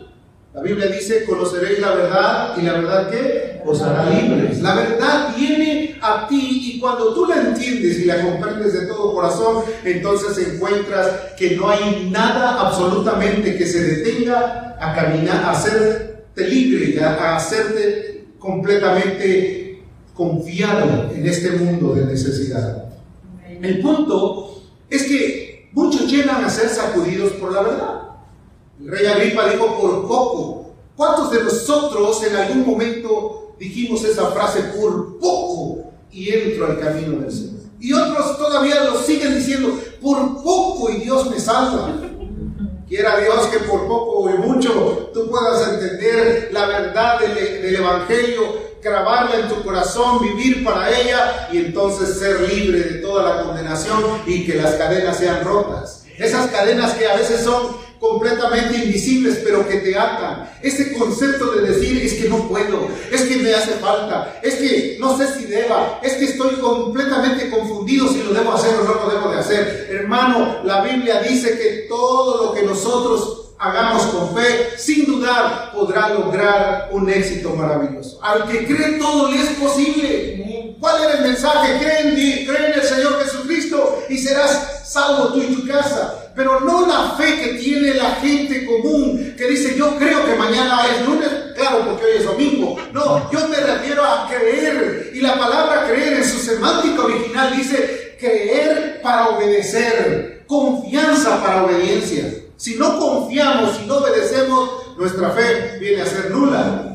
La 0.58 0.64
Biblia 0.64 0.88
dice, 0.88 1.24
conoceréis 1.24 1.78
la 1.78 1.94
verdad 1.94 2.56
y 2.60 2.62
la 2.62 2.72
verdad 2.72 3.10
que 3.10 3.60
os 3.64 3.80
hará 3.80 4.10
libres. 4.10 4.60
La 4.60 4.74
verdad 4.74 5.36
viene 5.36 5.96
a 6.00 6.26
ti 6.26 6.72
y 6.74 6.80
cuando 6.80 7.14
tú 7.14 7.26
la 7.26 7.36
entiendes 7.36 8.00
y 8.00 8.06
la 8.06 8.20
comprendes 8.20 8.72
de 8.72 8.86
todo 8.86 9.14
corazón, 9.14 9.62
entonces 9.84 10.54
encuentras 10.54 11.34
que 11.38 11.52
no 11.54 11.68
hay 11.68 12.10
nada 12.10 12.60
absolutamente 12.60 13.56
que 13.56 13.66
se 13.66 13.82
detenga 13.82 14.76
a 14.80 14.94
caminar, 14.96 15.44
a 15.44 15.52
hacerte 15.52 16.48
libre, 16.48 17.00
a, 17.04 17.14
a 17.14 17.36
hacerte 17.36 18.24
completamente 18.40 19.84
confiado 20.14 21.12
en 21.14 21.24
este 21.24 21.52
mundo 21.52 21.94
de 21.94 22.04
necesidad. 22.04 22.86
El 23.62 23.78
punto 23.78 24.60
es 24.90 25.04
que 25.04 25.68
muchos 25.72 26.10
llegan 26.10 26.44
a 26.44 26.50
ser 26.50 26.68
sacudidos 26.68 27.34
por 27.34 27.52
la 27.52 27.62
verdad. 27.62 28.07
El 28.80 28.90
rey 28.90 29.06
Agripa 29.06 29.48
dijo 29.50 29.80
por 29.80 30.06
poco. 30.06 30.70
¿Cuántos 30.96 31.30
de 31.30 31.44
nosotros 31.44 32.22
en 32.24 32.34
algún 32.34 32.66
momento 32.66 33.54
dijimos 33.58 34.04
esa 34.04 34.26
frase 34.32 34.62
por 34.76 35.18
poco 35.18 35.92
y 36.10 36.30
entro 36.30 36.66
al 36.66 36.80
camino 36.80 37.20
del 37.20 37.32
Señor? 37.32 37.60
Y 37.80 37.92
otros 37.92 38.36
todavía 38.36 38.82
lo 38.84 39.00
siguen 39.00 39.36
diciendo 39.36 39.78
por 40.02 40.42
poco 40.42 40.90
y 40.90 40.98
Dios 40.98 41.30
me 41.30 41.38
salva. 41.38 41.94
Quiera 42.88 43.20
Dios 43.20 43.46
que 43.46 43.58
por 43.60 43.86
poco 43.86 44.30
y 44.30 44.38
mucho 44.38 45.10
tú 45.14 45.28
puedas 45.30 45.68
entender 45.68 46.48
la 46.52 46.66
verdad 46.66 47.20
del, 47.20 47.34
del 47.62 47.76
Evangelio 47.76 48.68
grabarla 48.82 49.40
en 49.40 49.48
tu 49.48 49.62
corazón, 49.62 50.20
vivir 50.20 50.64
para 50.64 50.90
ella 50.98 51.48
y 51.52 51.58
entonces 51.58 52.18
ser 52.18 52.40
libre 52.40 52.80
de 52.80 52.94
toda 53.00 53.22
la 53.22 53.42
condenación 53.44 54.22
y 54.26 54.46
que 54.46 54.54
las 54.54 54.74
cadenas 54.74 55.18
sean 55.18 55.44
rotas. 55.44 56.04
Esas 56.16 56.50
cadenas 56.50 56.94
que 56.94 57.06
a 57.06 57.16
veces 57.16 57.42
son 57.42 57.76
completamente 58.00 58.84
invisibles, 58.84 59.40
pero 59.44 59.66
que 59.66 59.76
te 59.76 59.98
atan. 59.98 60.50
Ese 60.62 60.92
concepto 60.96 61.52
de 61.52 61.72
decir 61.72 62.02
es 62.02 62.14
que 62.14 62.28
no 62.28 62.48
puedo, 62.48 62.88
es 63.10 63.22
que 63.22 63.36
me 63.36 63.54
hace 63.54 63.72
falta, 63.74 64.38
es 64.42 64.54
que 64.54 64.96
no 65.00 65.16
sé 65.16 65.26
si 65.34 65.44
deba, 65.46 66.00
es 66.02 66.14
que 66.14 66.26
estoy 66.26 66.56
completamente 66.56 67.50
confundido 67.50 68.08
si 68.08 68.22
lo 68.22 68.32
debo 68.32 68.52
hacer 68.52 68.74
o 68.76 68.84
no 68.84 68.94
lo 68.94 69.10
debo 69.10 69.30
de 69.30 69.38
hacer. 69.38 69.88
Hermano, 69.90 70.62
la 70.64 70.82
Biblia 70.82 71.20
dice 71.22 71.58
que 71.58 71.86
todo 71.88 72.46
lo 72.46 72.54
que 72.54 72.62
nosotros 72.62 73.52
hagamos 73.58 74.04
con 74.06 74.34
fe, 74.36 74.70
sin 74.76 75.04
dudar, 75.06 75.72
podrá 75.72 76.10
lograr 76.10 76.90
un 76.92 77.10
éxito 77.10 77.50
maravilloso. 77.50 78.20
Al 78.22 78.48
que 78.48 78.66
cree 78.66 78.98
todo 78.98 79.30
le 79.30 79.42
es 79.42 79.50
posible. 79.50 80.76
¿Cuál 80.78 81.02
era 81.02 81.14
el 81.14 81.22
mensaje? 81.24 81.76
Cree 81.80 82.00
en, 82.00 82.46
cree 82.46 82.66
en 82.68 82.80
el 82.80 82.82
Señor 82.82 83.20
Jesucristo 83.24 84.04
y 84.08 84.16
serás 84.16 84.88
salvo 84.88 85.32
tú 85.32 85.42
y 85.42 85.54
tu 85.54 85.66
casa 85.66 86.27
pero 86.38 86.60
no 86.60 86.86
la 86.86 87.16
fe 87.16 87.34
que 87.34 87.54
tiene 87.54 87.94
la 87.94 88.12
gente 88.12 88.64
común, 88.64 89.34
que 89.36 89.48
dice 89.48 89.74
yo 89.76 89.96
creo 89.98 90.24
que 90.24 90.36
mañana 90.36 90.82
es 90.86 91.04
lunes, 91.04 91.28
claro, 91.56 91.84
porque 91.84 92.04
hoy 92.04 92.12
es 92.18 92.24
domingo. 92.24 92.76
No, 92.92 93.28
yo 93.32 93.48
me 93.48 93.56
refiero 93.56 94.04
a 94.04 94.28
creer. 94.28 95.10
Y 95.14 95.20
la 95.20 95.36
palabra 95.36 95.88
creer 95.88 96.12
en 96.12 96.24
su 96.24 96.38
semántica 96.38 97.02
original 97.02 97.56
dice 97.56 98.14
creer 98.20 99.00
para 99.02 99.30
obedecer, 99.30 100.44
confianza 100.46 101.42
para 101.42 101.64
obediencia. 101.64 102.32
Si 102.56 102.76
no 102.76 103.00
confiamos, 103.00 103.76
si 103.76 103.86
no 103.86 103.96
obedecemos, 103.96 104.96
nuestra 104.96 105.30
fe 105.30 105.78
viene 105.80 106.02
a 106.02 106.06
ser 106.06 106.30
nula. 106.30 106.94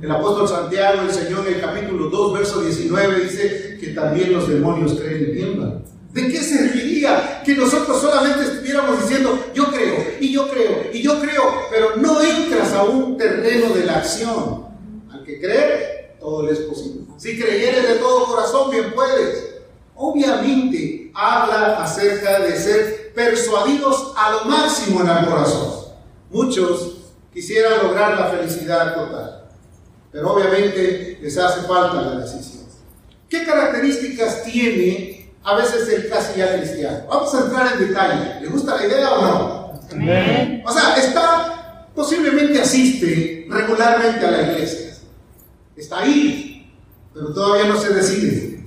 El 0.00 0.10
apóstol 0.12 0.46
Santiago 0.46 1.02
enseñó 1.02 1.44
en 1.44 1.54
el 1.54 1.60
capítulo 1.60 2.08
2, 2.08 2.34
verso 2.34 2.60
19, 2.60 3.20
dice 3.24 3.78
que 3.80 3.88
también 3.88 4.32
los 4.32 4.48
demonios 4.48 4.94
creen 4.94 5.26
y 5.28 5.34
tiemblan. 5.34 5.95
¿De 6.16 6.28
qué 6.28 6.42
serviría 6.42 7.42
que 7.44 7.54
nosotros 7.54 8.00
solamente 8.00 8.44
estuviéramos 8.44 9.02
diciendo, 9.02 9.38
yo 9.52 9.70
creo, 9.70 9.96
y 10.18 10.32
yo 10.32 10.48
creo, 10.48 10.90
y 10.90 11.02
yo 11.02 11.20
creo, 11.20 11.42
pero 11.70 11.96
no 11.96 12.22
entras 12.22 12.72
a 12.72 12.84
un 12.84 13.18
terreno 13.18 13.74
de 13.74 13.84
la 13.84 13.98
acción? 13.98 14.64
Al 15.12 15.22
que 15.24 15.38
cree, 15.38 16.16
todo 16.18 16.46
le 16.46 16.52
es 16.52 16.60
posible. 16.60 17.02
Si 17.18 17.38
creyeres 17.38 17.86
de 17.86 17.94
todo 17.96 18.24
corazón, 18.24 18.70
bien 18.70 18.94
puedes. 18.94 19.56
Obviamente 19.94 21.12
habla 21.14 21.82
acerca 21.84 22.40
de 22.40 22.56
ser 22.56 23.12
persuadidos 23.14 24.14
a 24.16 24.30
lo 24.30 24.44
máximo 24.46 25.02
en 25.02 25.08
el 25.08 25.26
corazón. 25.26 25.92
Muchos 26.30 26.96
quisieran 27.30 27.82
lograr 27.82 28.18
la 28.18 28.30
felicidad 28.30 28.94
total, 28.94 29.50
pero 30.10 30.32
obviamente 30.32 31.18
les 31.20 31.36
hace 31.36 31.60
falta 31.66 32.00
la 32.00 32.20
decisión. 32.20 32.64
¿Qué 33.28 33.44
características 33.44 34.44
tiene 34.44 35.15
a 35.46 35.54
veces 35.54 35.88
el 35.88 36.08
casi 36.08 36.40
ya 36.40 36.58
cristiano. 36.58 37.04
Vamos 37.08 37.32
a 37.32 37.44
entrar 37.44 37.72
en 37.72 37.86
detalle. 37.86 38.40
¿Le 38.40 38.48
gusta 38.48 38.74
la 38.74 38.84
idea 38.84 39.12
o 39.12 39.22
no? 39.22 39.66
O 40.64 40.72
sea, 40.72 40.96
está, 40.96 41.86
posiblemente 41.94 42.60
asiste 42.60 43.46
regularmente 43.48 44.26
a 44.26 44.30
la 44.32 44.42
iglesia. 44.42 44.96
Está 45.76 46.00
ahí, 46.00 46.74
pero 47.14 47.32
todavía 47.32 47.68
no 47.68 47.80
se 47.80 47.94
decide. 47.94 48.64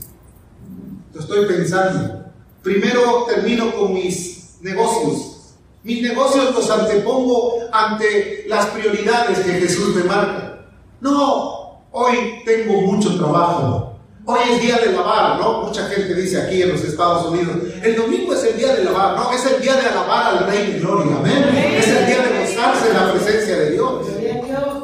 Lo 1.13 1.19
estoy 1.19 1.45
pensando. 1.47 2.31
Primero 2.63 3.25
termino 3.25 3.75
con 3.75 3.93
mis 3.93 4.55
negocios. 4.61 5.55
Mis 5.83 6.01
negocios 6.01 6.55
los 6.55 6.69
antepongo 6.69 7.55
ante 7.73 8.45
las 8.47 8.67
prioridades 8.67 9.39
que 9.39 9.51
Jesús 9.51 9.95
me 9.95 10.05
marca. 10.05 10.65
No, 11.01 11.81
hoy 11.91 12.41
tengo 12.45 12.81
mucho 12.83 13.17
trabajo. 13.17 13.88
Hoy 14.31 14.41
es 14.47 14.61
día 14.61 14.77
de 14.77 14.91
lavar, 14.91 15.39
¿no? 15.39 15.63
Mucha 15.63 15.87
gente 15.87 16.13
dice 16.13 16.39
aquí 16.39 16.61
en 16.61 16.69
los 16.69 16.83
Estados 16.83 17.25
Unidos, 17.31 17.57
el 17.81 17.95
domingo 17.95 18.35
es 18.35 18.43
el 18.43 18.57
día 18.57 18.75
de 18.75 18.83
lavar, 18.83 19.15
¿no? 19.15 19.33
Es 19.33 19.43
el 19.43 19.59
día 19.59 19.73
de 19.73 19.87
alabar 19.87 20.37
al 20.37 20.45
Rey 20.45 20.71
de 20.71 20.79
Gloria, 20.81 21.15
amén. 21.17 21.45
Es 21.75 21.87
el 21.87 22.05
día 22.05 22.21
de 22.21 22.39
gozarse 22.39 22.89
en 22.89 22.93
la 22.93 23.11
presencia 23.11 23.57
de 23.57 23.71
Dios. 23.71 24.05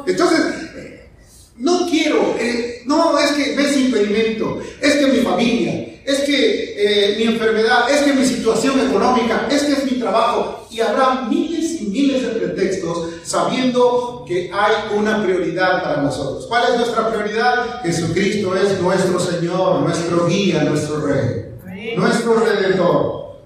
Entonces, 0.04 0.40
no 1.58 1.86
quiero, 1.88 2.34
eh, 2.40 2.82
no 2.86 3.16
es 3.20 3.30
que 3.30 3.54
ves 3.54 3.76
impedimento, 3.76 4.60
es 4.80 4.96
que 4.96 5.06
mi 5.06 5.18
familia, 5.18 6.00
es 6.04 6.20
que 6.22 6.74
eh, 6.76 7.14
mi 7.16 7.32
enfermedad, 7.32 7.88
es 7.88 8.02
que 8.02 8.14
mi 8.14 8.24
situación 8.26 8.80
económica, 8.80 9.46
es 9.48 9.62
que 9.62 9.72
es 9.74 9.84
mi 9.84 10.00
trabajo, 10.00 10.66
y 10.72 10.80
habrá 10.80 11.26
miles 11.30 11.82
y 11.82 11.84
miles 11.84 12.22
de 12.22 12.28
pretextos 12.30 13.05
sabiendo 13.26 14.24
que 14.26 14.50
hay 14.54 14.96
una 14.96 15.22
prioridad 15.22 15.82
para 15.82 16.02
nosotros. 16.02 16.46
¿Cuál 16.46 16.70
es 16.70 16.76
nuestra 16.78 17.10
prioridad? 17.10 17.82
Jesucristo 17.82 18.56
es 18.56 18.80
nuestro 18.80 19.18
Señor, 19.18 19.80
nuestro 19.80 20.26
guía, 20.28 20.62
nuestro 20.62 21.00
Rey, 21.00 21.56
nuestro 21.96 22.34
Redentor. 22.34 23.36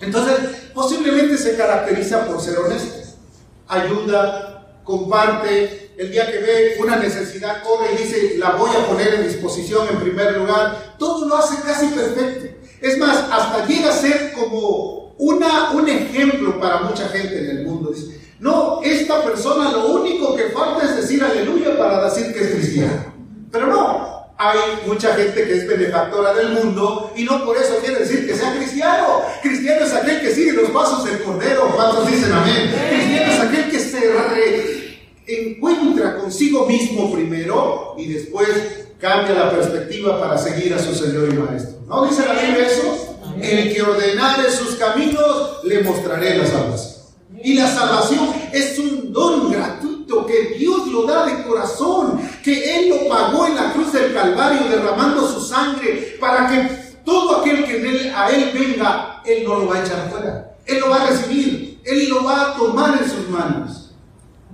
Entonces, 0.00 0.34
posiblemente 0.74 1.38
se 1.38 1.56
caracteriza 1.56 2.26
por 2.26 2.40
ser 2.40 2.58
honesto, 2.58 3.16
ayuda, 3.68 4.80
comparte, 4.82 5.92
el 5.96 6.10
día 6.10 6.30
que 6.30 6.38
ve 6.38 6.76
una 6.80 6.96
necesidad, 6.96 7.62
corre 7.62 7.92
y 7.94 8.02
dice, 8.02 8.38
la 8.38 8.52
voy 8.52 8.70
a 8.70 8.86
poner 8.86 9.14
en 9.14 9.28
disposición 9.28 9.86
en 9.88 10.00
primer 10.00 10.36
lugar. 10.36 10.94
Todo 10.98 11.26
lo 11.26 11.36
hace 11.36 11.60
casi 11.62 11.86
perfecto. 11.88 12.56
Es 12.80 12.98
más, 12.98 13.18
hasta 13.30 13.66
llega 13.66 13.90
a 13.90 13.92
ser 13.92 14.32
como 14.32 15.14
una, 15.18 15.72
un 15.72 15.88
ejemplo 15.88 16.58
para 16.60 16.82
mucha 16.82 17.08
gente 17.08 17.38
en 17.38 17.58
el 17.58 17.66
mundo. 17.66 17.90
Dice, 17.90 18.18
no, 18.40 18.80
esta 18.82 19.22
persona 19.24 19.72
lo 19.72 19.88
único 19.88 20.36
que 20.36 20.50
falta 20.50 20.84
es 20.84 20.96
decir 20.96 21.22
aleluya 21.22 21.76
para 21.76 22.04
decir 22.04 22.32
que 22.32 22.40
es 22.40 22.50
cristiano. 22.50 23.12
Pero 23.50 23.66
no, 23.66 24.28
hay 24.36 24.58
mucha 24.86 25.14
gente 25.14 25.44
que 25.44 25.56
es 25.56 25.66
benefactora 25.66 26.34
del 26.34 26.50
mundo 26.50 27.12
y 27.16 27.24
no 27.24 27.44
por 27.44 27.56
eso 27.56 27.78
quiere 27.82 28.00
decir 28.00 28.26
que 28.26 28.36
sea 28.36 28.54
cristiano. 28.54 29.22
Cristiano 29.42 29.84
es 29.84 29.92
aquel 29.92 30.20
que 30.20 30.32
sigue 30.32 30.52
los 30.52 30.70
pasos 30.70 31.04
del 31.04 31.22
Cordero. 31.22 31.72
¿Cuántos 31.74 32.06
dicen 32.10 32.32
amén? 32.32 32.72
Cristiano 32.88 33.32
es 33.32 33.40
aquel 33.40 33.70
que 33.70 33.78
se 33.80 33.98
encuentra 35.28 36.16
consigo 36.16 36.66
mismo 36.66 37.12
primero 37.12 37.94
y 37.98 38.12
después 38.12 38.48
cambia 39.00 39.34
la 39.34 39.50
perspectiva 39.50 40.20
para 40.20 40.38
seguir 40.38 40.72
a 40.74 40.78
su 40.78 40.94
Señor 40.94 41.28
y 41.32 41.36
Maestro. 41.36 41.80
¿No 41.86 42.06
dice 42.06 42.24
la 42.26 42.34
Biblia 42.34 42.66
eso? 42.66 43.16
El 43.40 43.72
que 43.72 43.82
ordenare 43.82 44.50
sus 44.50 44.76
caminos, 44.76 45.64
le 45.64 45.82
mostraré 45.82 46.36
la 46.36 46.46
salvación. 46.46 46.97
Y 47.42 47.54
la 47.54 47.68
salvación 47.68 48.30
es 48.52 48.78
un 48.78 49.12
don 49.12 49.50
gratuito 49.50 50.26
que 50.26 50.54
Dios 50.58 50.88
lo 50.88 51.04
da 51.04 51.26
de 51.26 51.42
corazón, 51.44 52.20
que 52.42 52.76
Él 52.76 52.88
lo 52.88 53.08
pagó 53.08 53.46
en 53.46 53.56
la 53.56 53.72
cruz 53.72 53.92
del 53.92 54.14
Calvario 54.14 54.68
derramando 54.68 55.26
su 55.28 55.40
sangre 55.40 56.16
para 56.18 56.48
que 56.48 56.88
todo 57.04 57.40
aquel 57.40 57.64
que 57.64 58.12
a 58.14 58.30
Él 58.30 58.50
venga, 58.52 59.22
Él 59.24 59.44
no 59.44 59.60
lo 59.60 59.68
va 59.68 59.76
a 59.76 59.84
echar 59.84 60.10
fuera. 60.10 60.56
Él 60.64 60.80
lo 60.80 60.90
va 60.90 61.02
a 61.02 61.06
recibir, 61.06 61.80
Él 61.84 62.08
lo 62.08 62.24
va 62.24 62.50
a 62.50 62.56
tomar 62.56 63.00
en 63.02 63.10
sus 63.10 63.28
manos. 63.28 63.90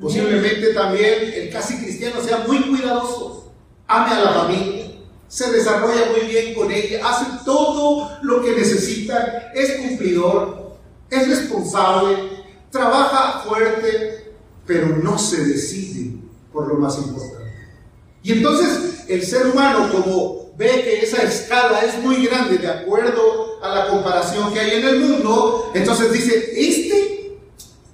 Posiblemente 0.01 0.75
también 0.75 1.33
el 1.35 1.51
casi 1.51 1.77
cristiano 1.79 2.21
sea 2.21 2.45
muy 2.47 2.61
cuidadoso, 2.63 3.53
ame 3.87 4.13
a 4.13 4.21
la 4.21 4.33
familia, 4.33 4.87
se 5.29 5.51
desarrolla 5.51 6.11
muy 6.13 6.29
bien 6.29 6.55
con 6.55 6.71
ella, 6.71 7.01
hace 7.09 7.27
todo 7.45 8.19
lo 8.23 8.43
que 8.43 8.53
necesita, 8.53 9.53
es 9.55 9.79
cumplidor, 9.79 10.77
es 11.11 11.29
responsable, 11.29 12.34
trabaja 12.75 13.45
fuerte, 13.47 14.33
pero 14.67 14.89
no 14.89 15.17
se 15.17 15.45
decide 15.45 16.19
por 16.53 16.67
lo 16.67 16.75
más 16.75 16.99
importante. 16.99 17.53
Y 18.23 18.33
entonces 18.33 19.05
el 19.09 19.25
ser 19.25 19.47
humano, 19.47 19.91
como 19.93 20.53
ve 20.57 20.83
que 20.83 21.01
esa 21.03 21.23
escala 21.23 21.81
es 21.85 22.03
muy 22.03 22.27
grande 22.27 22.59
de 22.59 22.69
acuerdo 22.69 23.63
a 23.63 23.69
la 23.75 23.89
comparación 23.89 24.53
que 24.53 24.59
hay 24.59 24.81
en 24.81 24.89
el 24.89 25.01
mundo, 25.01 25.71
entonces 25.73 26.13
dice, 26.13 26.53
este 26.57 27.39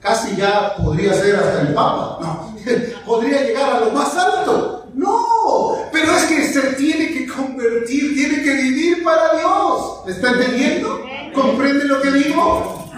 casi 0.01 0.35
ya 0.35 0.77
podría 0.77 1.13
ser 1.13 1.37
hasta 1.37 1.61
el 1.61 1.75
Papa, 1.75 2.19
no, 2.23 2.57
podría 3.07 3.43
llegar 3.43 3.75
a 3.75 3.81
lo 3.81 3.91
más 3.91 4.17
alto. 4.17 4.87
No, 4.95 5.77
pero 5.93 6.11
es 6.17 6.25
que 6.25 6.53
se 6.53 6.61
tiene 6.73 7.13
que 7.13 7.27
convertir, 7.27 8.15
tiene 8.15 8.43
que 8.43 8.55
vivir 8.55 9.05
para 9.05 9.37
Dios. 9.39 10.01
¿Me 10.07 10.13
está 10.13 10.33
entendiendo? 10.33 11.01
¿Comprende 11.35 11.85
lo 11.85 12.01
que 12.03 12.11
digo? 12.11 12.91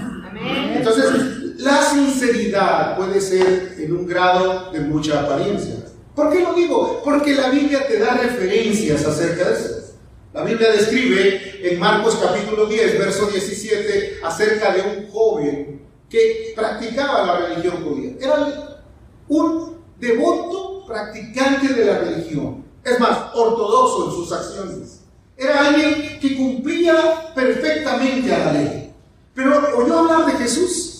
Entonces, 0.74 1.41
la 1.62 1.80
sinceridad 1.82 2.96
puede 2.96 3.20
ser 3.20 3.76
en 3.78 3.96
un 3.96 4.06
grado 4.06 4.72
de 4.72 4.80
mucha 4.80 5.20
apariencia. 5.20 5.76
¿Por 6.14 6.32
qué 6.32 6.40
lo 6.40 6.54
digo? 6.54 7.00
Porque 7.04 7.34
la 7.34 7.50
Biblia 7.50 7.86
te 7.86 7.98
da 7.98 8.14
referencias 8.14 9.04
acerca 9.06 9.48
de 9.48 9.54
eso. 9.54 9.94
La 10.34 10.42
Biblia 10.42 10.72
describe 10.72 11.60
en 11.62 11.78
Marcos 11.78 12.18
capítulo 12.20 12.66
10, 12.66 12.98
verso 12.98 13.26
17, 13.26 14.20
acerca 14.24 14.74
de 14.74 14.82
un 14.82 15.10
joven 15.10 15.82
que 16.08 16.52
practicaba 16.56 17.26
la 17.26 17.46
religión 17.46 17.84
judía. 17.84 18.12
Era 18.20 18.80
un 19.28 19.78
devoto 20.00 20.84
practicante 20.86 21.74
de 21.74 21.84
la 21.84 21.98
religión. 21.98 22.64
Es 22.82 22.98
más, 22.98 23.34
ortodoxo 23.34 24.06
en 24.06 24.10
sus 24.10 24.32
acciones. 24.32 25.00
Era 25.36 25.68
alguien 25.68 26.18
que 26.18 26.36
cumplía 26.36 27.32
perfectamente 27.34 28.34
a 28.34 28.46
la 28.46 28.52
ley. 28.52 28.94
Pero 29.34 29.76
oyó 29.76 29.98
hablar 30.00 30.26
de 30.26 30.32
Jesús 30.32 30.91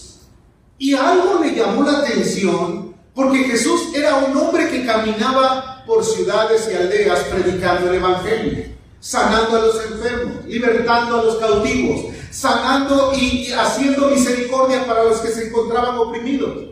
y 0.83 0.95
algo 0.95 1.39
le 1.41 1.55
llamó 1.55 1.85
la 1.85 1.99
atención 1.99 2.93
porque 3.15 3.45
Jesús 3.45 3.95
era 3.95 4.17
un 4.17 4.37
hombre 4.37 4.69
que 4.69 4.85
caminaba 4.85 5.85
por 5.87 6.05
ciudades 6.05 6.69
y 6.69 6.75
aldeas 6.75 7.21
predicando 7.21 7.89
el 7.89 7.99
Evangelio, 7.99 8.65
sanando 8.99 9.59
a 9.59 9.61
los 9.61 9.77
enfermos, 9.77 10.45
libertando 10.45 11.21
a 11.21 11.23
los 11.23 11.37
cautivos, 11.37 12.07
sanando 12.33 13.12
y 13.17 13.53
haciendo 13.53 14.09
misericordia 14.09 14.85
para 14.85 15.05
los 15.05 15.21
que 15.21 15.29
se 15.29 15.47
encontraban 15.47 15.97
oprimidos. 15.99 16.71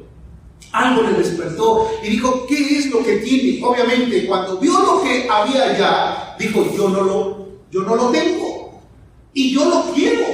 Algo 0.73 1.03
le 1.03 1.13
despertó 1.13 1.93
y 2.03 2.09
dijo, 2.09 2.47
¿qué 2.49 2.79
es 2.79 2.87
lo 2.87 3.05
que 3.05 3.19
tiene? 3.19 3.65
Obviamente, 3.65 4.27
cuando 4.27 4.59
vio 4.59 4.73
lo 4.73 5.03
que 5.03 5.29
había 5.31 5.67
allá, 5.67 6.37
dijo, 6.37 6.67
yo 6.77 6.89
no 6.89 7.03
lo, 7.03 7.49
yo 7.71 7.83
no 7.83 7.95
lo 7.95 8.11
tengo 8.11 8.81
y 9.33 9.55
yo 9.55 9.67
lo 9.67 9.95
quiero. 9.95 10.27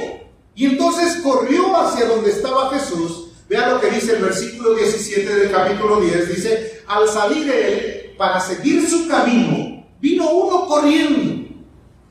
Y 0.55 0.65
entonces 0.65 1.17
corrió 1.17 1.77
hacia 1.77 2.07
donde 2.07 2.31
estaba 2.31 2.71
Jesús 2.71 3.26
Vea 3.49 3.69
lo 3.69 3.79
que 3.79 3.89
dice 3.89 4.17
el 4.17 4.23
versículo 4.23 4.73
17 4.73 5.35
del 5.35 5.51
capítulo 5.51 6.01
10. 6.01 6.35
Dice, 6.35 6.83
al 6.85 7.07
salir 7.07 7.49
él 7.49 8.15
para 8.17 8.39
seguir 8.41 8.87
su 8.89 9.07
camino, 9.07 9.85
vino 10.01 10.29
uno 10.31 10.67
corriendo. 10.67 11.47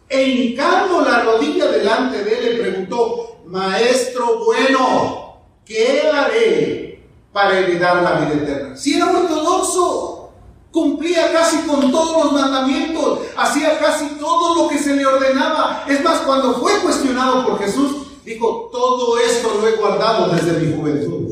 E 0.09 0.23
hincando 0.23 1.03
la 1.03 1.25
rodilla 1.25 1.67
delante 1.67 2.25
de 2.25 2.39
él 2.39 2.45
le 2.45 2.63
preguntó, 2.63 3.41
Maestro 3.47 4.45
bueno, 4.45 5.41
¿qué 5.65 6.09
haré 6.11 7.05
para 7.33 7.59
heredar 7.59 8.03
la 8.03 8.21
vida 8.21 8.43
eterna? 8.43 8.77
Si 8.77 8.97
era 8.97 9.11
ortodoxo, 9.11 10.31
cumplía 10.71 11.33
casi 11.33 11.59
con 11.67 11.91
todos 11.91 12.25
los 12.25 12.33
mandamientos, 12.33 13.21
hacía 13.37 13.79
casi 13.79 14.07
todo 14.19 14.63
lo 14.63 14.69
que 14.69 14.79
se 14.79 14.97
le 14.97 15.05
ordenaba. 15.05 15.85
Es 15.87 16.03
más, 16.03 16.21
cuando 16.21 16.55
fue 16.55 16.79
cuestionado 16.81 17.45
por 17.45 17.59
Jesús, 17.59 18.07
Dijo, 18.27 18.69
todo 18.73 19.19
esto 19.21 19.57
lo 19.61 19.69
he 19.69 19.77
guardado 19.77 20.33
desde 20.35 20.59
mi 20.59 20.77
juventud. 20.77 21.26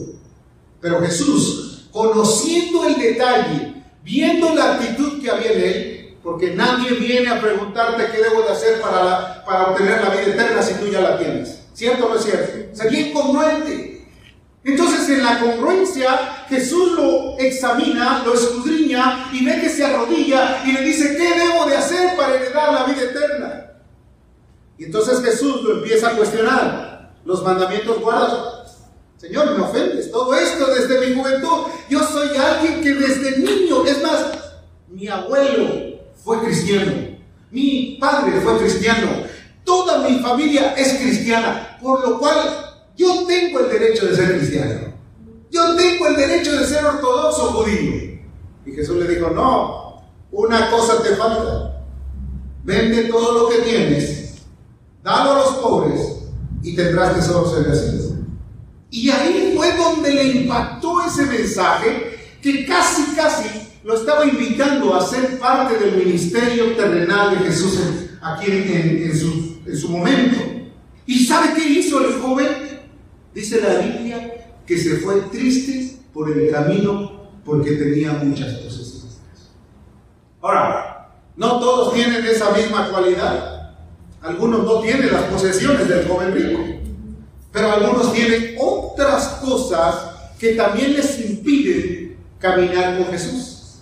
Pero 0.85 1.01
Jesús, 1.01 1.87
conociendo 1.91 2.85
el 2.85 2.99
detalle, 2.99 3.73
viendo 4.03 4.55
la 4.55 4.75
actitud 4.75 5.19
que 5.19 5.31
había 5.31 5.53
en 5.53 5.61
él, 5.63 6.17
porque 6.23 6.51
nadie 6.51 6.91
viene 6.91 7.31
a 7.31 7.41
preguntarte 7.41 8.11
qué 8.13 8.23
debo 8.23 8.43
de 8.43 8.51
hacer 8.51 8.83
para, 8.83 9.43
para 9.47 9.71
obtener 9.71 10.03
la 10.03 10.11
vida 10.11 10.35
eterna 10.35 10.63
si 10.63 10.75
tú 10.75 10.89
ya 10.93 11.01
la 11.01 11.17
tienes. 11.17 11.59
¿Cierto 11.73 12.05
o 12.05 12.11
no 12.11 12.17
es 12.17 12.25
cierto? 12.25 12.77
Sería 12.77 13.09
incongruente. 13.09 14.07
Entonces 14.63 15.09
en 15.09 15.25
la 15.25 15.41
congruencia 15.41 16.45
Jesús 16.51 16.93
lo 16.93 17.39
examina, 17.39 18.23
lo 18.23 18.35
escudriña 18.35 19.31
y 19.33 19.43
ve 19.43 19.63
que 19.63 19.71
se 19.71 19.87
arrodilla 19.87 20.65
y 20.67 20.73
le 20.73 20.83
dice, 20.83 21.17
¿qué 21.17 21.41
debo 21.41 21.65
de 21.65 21.79
hacer 21.79 22.15
para 22.15 22.35
heredar 22.35 22.75
la 22.75 22.85
vida 22.85 23.05
eterna? 23.05 23.71
Y 24.77 24.85
entonces 24.85 25.23
Jesús 25.23 25.63
lo 25.63 25.77
empieza 25.77 26.11
a 26.11 26.17
cuestionar. 26.17 27.15
Los 27.25 27.43
mandamientos 27.43 27.99
guardas. 28.03 28.64
Señor, 29.17 29.57
me 29.57 29.65
ofendes. 29.65 30.11
Todo 30.11 30.35
esto 30.35 30.67
desde 30.67 31.07
mi 31.07 31.15
juventud. 31.15 31.69
Yo 31.89 32.01
soy 32.01 32.37
alguien 32.37 32.83
que 32.83 32.95
desde 32.95 33.39
niño, 33.39 33.85
es 33.85 34.03
más, 34.03 34.27
mi 34.89 35.09
abuelo 35.09 36.01
fue 36.23 36.41
cristiano. 36.41 36.93
Mi 37.51 37.99
padre 38.01 38.41
fue 38.41 38.59
cristiano. 38.59 39.09
Toda 39.65 40.09
mi 40.09 40.19
familia 40.19 40.75
es 40.75 40.95
cristiana. 40.95 41.79
Por 41.81 42.07
lo 42.07 42.19
cual 42.19 42.37
yo 42.97 43.27
tengo 43.27 43.61
el 43.61 43.69
derecho 43.71 44.07
de 44.07 44.17
ser 44.17 44.39
cristiano. 44.39 44.95
Yo 45.51 45.77
tengo 45.77 46.07
el 46.09 46.17
derecho 46.17 46.53
de 46.59 46.67
ser 46.67 46.85
ortodoxo 46.85 47.53
judío. 47.53 48.21
Y 48.67 48.73
Jesús 48.73 48.97
le 48.97 49.09
dijo, 49.09 49.31
no, 49.31 50.03
una 50.33 50.71
cosa 50.71 51.03
te 51.03 51.11
falta. 51.17 51.85
Vende 52.65 53.05
todo 53.05 53.33
lo 53.33 53.49
que 53.49 53.59
tienes 53.59 54.25
dalo 55.05 55.33
a 55.33 55.37
los 55.37 55.49
pobres 55.57 56.01
y 56.63 56.75
tendrás 56.75 57.15
tesoros 57.15 57.59
en 57.59 57.69
la 57.69 57.75
cielo. 57.77 58.14
Y 58.95 59.11
ahí 59.11 59.53
fue 59.57 59.77
donde 59.77 60.15
le 60.15 60.25
impactó 60.25 61.05
ese 61.05 61.27
mensaje 61.27 62.17
que 62.41 62.65
casi, 62.65 63.17
casi 63.17 63.49
lo 63.83 63.97
estaba 63.97 64.25
invitando 64.25 64.95
a 64.95 65.05
ser 65.05 65.37
parte 65.41 65.85
del 65.85 65.97
ministerio 65.97 66.77
terrenal 66.77 67.37
de 67.37 67.45
Jesús 67.45 67.77
aquí 68.23 68.53
en, 68.53 69.19
su, 69.19 69.59
en 69.67 69.77
su 69.77 69.89
momento. 69.89 70.39
¿Y 71.07 71.27
sabe 71.27 71.55
qué 71.57 71.69
hizo 71.69 72.07
el 72.07 72.21
joven? 72.21 72.47
Dice 73.35 73.61
la 73.61 73.81
Biblia 73.81 74.33
que 74.65 74.79
se 74.79 74.99
fue 74.99 75.23
triste 75.23 75.97
por 76.13 76.31
el 76.31 76.53
camino 76.53 77.31
porque 77.45 77.73
tenía 77.73 78.13
muchas 78.13 78.55
posesiones. 78.59 79.17
Ahora, 80.41 81.11
no 81.35 81.59
todos 81.59 81.95
tienen 81.95 82.25
esa 82.25 82.53
misma 82.53 82.91
cualidad. 82.91 83.75
Algunos 84.23 84.63
no 84.63 84.79
tienen 84.83 85.13
las 85.13 85.25
posesiones 85.25 85.89
del 85.89 86.07
joven 86.07 86.33
rico, 86.33 86.74
pero 87.55 87.71
algunos 87.71 88.13
tienen 88.13 88.57
otras 88.59 89.29
cosas 89.41 89.95
que 90.41 90.55
también 90.55 90.95
les 90.95 91.21
impiden 91.21 92.17
caminar 92.41 92.99
con 92.99 93.07
Jesús. 93.13 93.77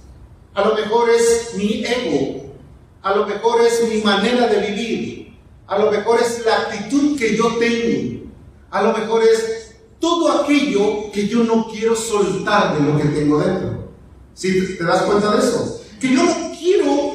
A 0.52 0.68
lo 0.68 0.74
mejor 0.74 1.08
es 1.08 1.54
mi 1.56 1.82
ego, 1.82 2.52
a 3.00 3.16
lo 3.16 3.26
mejor 3.26 3.62
es 3.62 3.88
mi 3.88 4.02
manera 4.02 4.46
de 4.46 4.58
vivir, 4.58 5.38
a 5.66 5.78
lo 5.78 5.90
mejor 5.90 6.20
es 6.20 6.44
la 6.44 6.54
actitud 6.54 7.18
que 7.18 7.34
yo 7.34 7.56
tengo, 7.56 8.26
a 8.70 8.82
lo 8.82 8.92
mejor 8.92 9.22
es 9.24 9.74
todo 9.98 10.42
aquello 10.42 11.10
que 11.10 11.26
yo 11.26 11.42
no 11.42 11.66
quiero 11.70 11.96
soltar 11.96 12.78
de 12.78 12.86
lo 12.86 12.98
que 12.98 13.04
tengo 13.04 13.38
dentro. 13.38 13.88
¿Sí 14.34 14.76
te 14.76 14.84
das 14.84 15.04
cuenta 15.04 15.34
de 15.34 15.38
eso? 15.38 15.80
Que 15.98 16.12
yo 16.12 16.22
no 16.22 16.52
quiero 16.58 17.14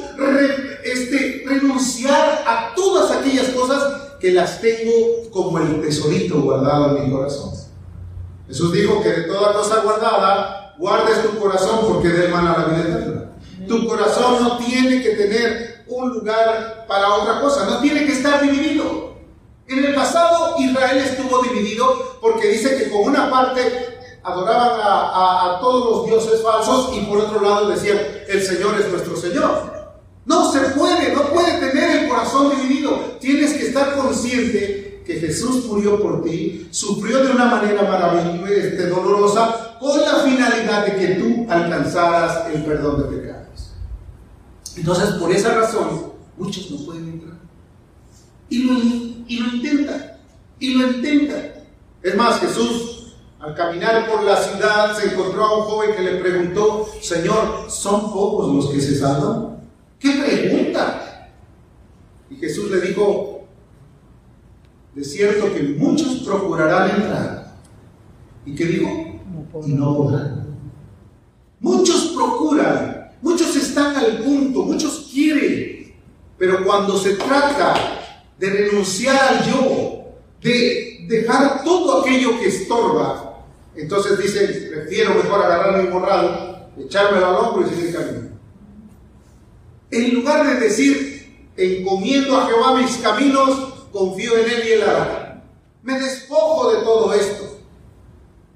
este, 0.82 1.44
renunciar 1.46 2.42
a 2.44 2.74
todas 2.74 3.12
aquellas 3.12 3.46
cosas 3.50 4.07
que 4.20 4.32
las 4.32 4.60
tengo 4.60 5.30
como 5.30 5.58
el 5.58 5.80
tesorito 5.80 6.40
guardado 6.40 6.96
en 6.96 7.04
mi 7.04 7.10
corazón. 7.10 7.52
Jesús 8.46 8.72
dijo 8.72 9.02
que 9.02 9.10
de 9.10 9.22
toda 9.22 9.52
cosa 9.52 9.82
guardada, 9.82 10.74
guardes 10.78 11.22
tu 11.22 11.38
corazón 11.38 11.80
porque 11.88 12.08
de 12.08 12.28
mana 12.28 12.56
la 12.58 12.64
vida 12.64 12.82
eterna. 12.82 13.24
Tu 13.66 13.86
corazón 13.86 14.42
no 14.42 14.56
tiene 14.58 15.02
que 15.02 15.10
tener 15.10 15.84
un 15.86 16.14
lugar 16.14 16.86
para 16.88 17.14
otra 17.14 17.40
cosa, 17.40 17.66
no 17.66 17.80
tiene 17.80 18.06
que 18.06 18.12
estar 18.12 18.40
dividido. 18.40 19.16
En 19.66 19.84
el 19.84 19.94
pasado 19.94 20.54
Israel 20.58 20.96
estuvo 20.96 21.42
dividido 21.42 22.18
porque 22.22 22.48
dice 22.48 22.76
que 22.78 22.90
con 22.90 23.02
una 23.02 23.30
parte 23.30 23.98
adoraban 24.22 24.80
a, 24.80 25.56
a 25.56 25.60
todos 25.60 25.90
los 25.90 26.06
dioses 26.06 26.42
falsos 26.42 26.90
y 26.94 27.00
por 27.02 27.18
otro 27.18 27.42
lado 27.42 27.68
decían, 27.68 27.98
el 28.28 28.42
Señor 28.42 28.80
es 28.80 28.88
nuestro 28.90 29.14
Señor. 29.16 29.77
No 30.28 30.52
se 30.52 30.60
puede, 30.60 31.14
no 31.14 31.22
puede 31.32 31.58
tener 31.58 32.02
el 32.02 32.08
corazón 32.08 32.50
dividido. 32.54 33.16
Tienes 33.18 33.54
que 33.54 33.68
estar 33.68 33.96
consciente 33.96 35.02
que 35.06 35.14
Jesús 35.14 35.64
murió 35.64 36.02
por 36.02 36.22
ti, 36.22 36.68
sufrió 36.70 37.24
de 37.24 37.32
una 37.32 37.46
manera 37.46 37.82
maravillosa, 37.82 38.88
dolorosa, 38.88 39.78
con 39.80 39.98
la 39.98 40.16
finalidad 40.16 40.84
de 40.84 40.96
que 40.96 41.14
tú 41.14 41.46
alcanzaras 41.48 42.46
el 42.52 42.62
perdón 42.62 43.00
de 43.00 43.16
pecados. 43.16 43.70
Entonces, 44.76 45.12
por 45.12 45.32
esa 45.32 45.54
razón, 45.54 46.12
muchos 46.36 46.70
no 46.72 46.84
pueden 46.84 47.08
entrar. 47.08 47.38
Y 48.50 48.64
lo, 48.64 48.74
y 49.26 49.38
lo 49.38 49.56
intentan, 49.56 50.12
y 50.60 50.74
lo 50.74 50.90
intentan. 50.90 51.52
Es 52.02 52.14
más, 52.16 52.38
Jesús, 52.38 53.16
al 53.40 53.54
caminar 53.54 54.06
por 54.10 54.22
la 54.24 54.36
ciudad, 54.36 54.94
se 54.94 55.14
encontró 55.14 55.42
a 55.42 55.58
un 55.58 55.64
joven 55.64 55.96
que 55.96 56.02
le 56.02 56.16
preguntó, 56.16 56.86
Señor, 57.00 57.70
¿son 57.70 58.12
pocos 58.12 58.54
los 58.54 58.70
que 58.70 58.80
se 58.82 58.98
salvan? 58.98 59.57
¿Qué 59.98 60.10
pregunta? 60.10 61.28
Y 62.30 62.36
Jesús 62.36 62.70
le 62.70 62.80
dijo, 62.80 63.46
de 64.94 65.04
cierto 65.04 65.52
que 65.52 65.62
muchos 65.62 66.22
procurarán 66.26 66.90
entrar. 66.90 67.56
¿Y 68.44 68.54
qué 68.54 68.64
dijo? 68.64 68.88
Y 69.66 69.72
no 69.72 69.96
podrán. 69.96 70.46
Muchos 71.60 72.14
procuran, 72.16 73.10
muchos 73.20 73.56
están 73.56 73.96
al 73.96 74.18
punto, 74.18 74.62
muchos 74.62 75.10
quieren, 75.12 75.94
pero 76.38 76.64
cuando 76.64 76.96
se 76.96 77.16
trata 77.16 77.74
de 78.38 78.50
renunciar 78.50 79.18
al 79.18 79.44
yo, 79.44 80.04
de 80.40 81.04
dejar 81.08 81.64
todo 81.64 82.02
aquello 82.02 82.38
que 82.38 82.46
estorba, 82.46 83.44
entonces 83.74 84.18
dice, 84.18 84.70
prefiero 84.72 85.14
mejor 85.14 85.42
agarrar 85.42 85.82
mi 85.82 85.90
morral, 85.90 86.70
echármelo 86.78 87.26
al 87.26 87.34
hombro 87.34 87.66
y 87.66 87.74
seguir 87.74 87.92
caminando. 87.92 88.37
En 89.90 90.14
lugar 90.14 90.46
de 90.46 90.60
decir, 90.60 91.48
encomiendo 91.56 92.36
a 92.36 92.46
Jehová 92.46 92.76
mis 92.76 92.96
caminos, 92.98 93.86
confío 93.92 94.36
en 94.36 94.50
Él 94.50 94.62
y 94.66 94.72
Él 94.72 94.82
hará. 94.82 95.42
Me 95.82 95.98
despojo 95.98 96.72
de 96.72 96.82
todo 96.82 97.14
esto. 97.14 97.60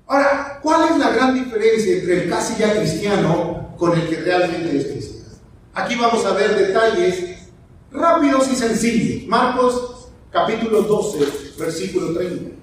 Ahora, 0.07 0.61
¿cuál 0.63 0.91
es 0.91 0.99
la 0.99 1.11
gran 1.11 1.35
diferencia 1.35 1.97
entre 1.97 2.25
el 2.25 2.31
casi 2.31 2.59
ya 2.59 2.77
cristiano 2.77 3.75
con 3.79 3.99
el 3.99 4.09
que 4.09 4.17
realmente 4.17 4.77
es 4.77 4.87
cristiano? 4.87 5.29
Aquí 5.75 5.95
vamos 5.95 6.25
a 6.27 6.33
ver 6.33 6.55
detalles 6.55 7.49
rápidos 7.91 8.51
y 8.53 8.57
sencillos. 8.57 9.27
Marcos 9.27 10.09
capítulo 10.31 10.83
12, 10.83 11.55
versículo 11.59 12.13
30. 12.13 12.57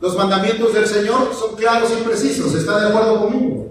Los 0.00 0.16
mandamientos 0.16 0.74
del 0.74 0.86
Señor 0.86 1.32
son 1.32 1.56
claros 1.56 1.90
y 1.98 2.02
precisos. 2.02 2.54
¿Está 2.54 2.80
de 2.80 2.88
acuerdo 2.88 3.20
conmigo? 3.20 3.70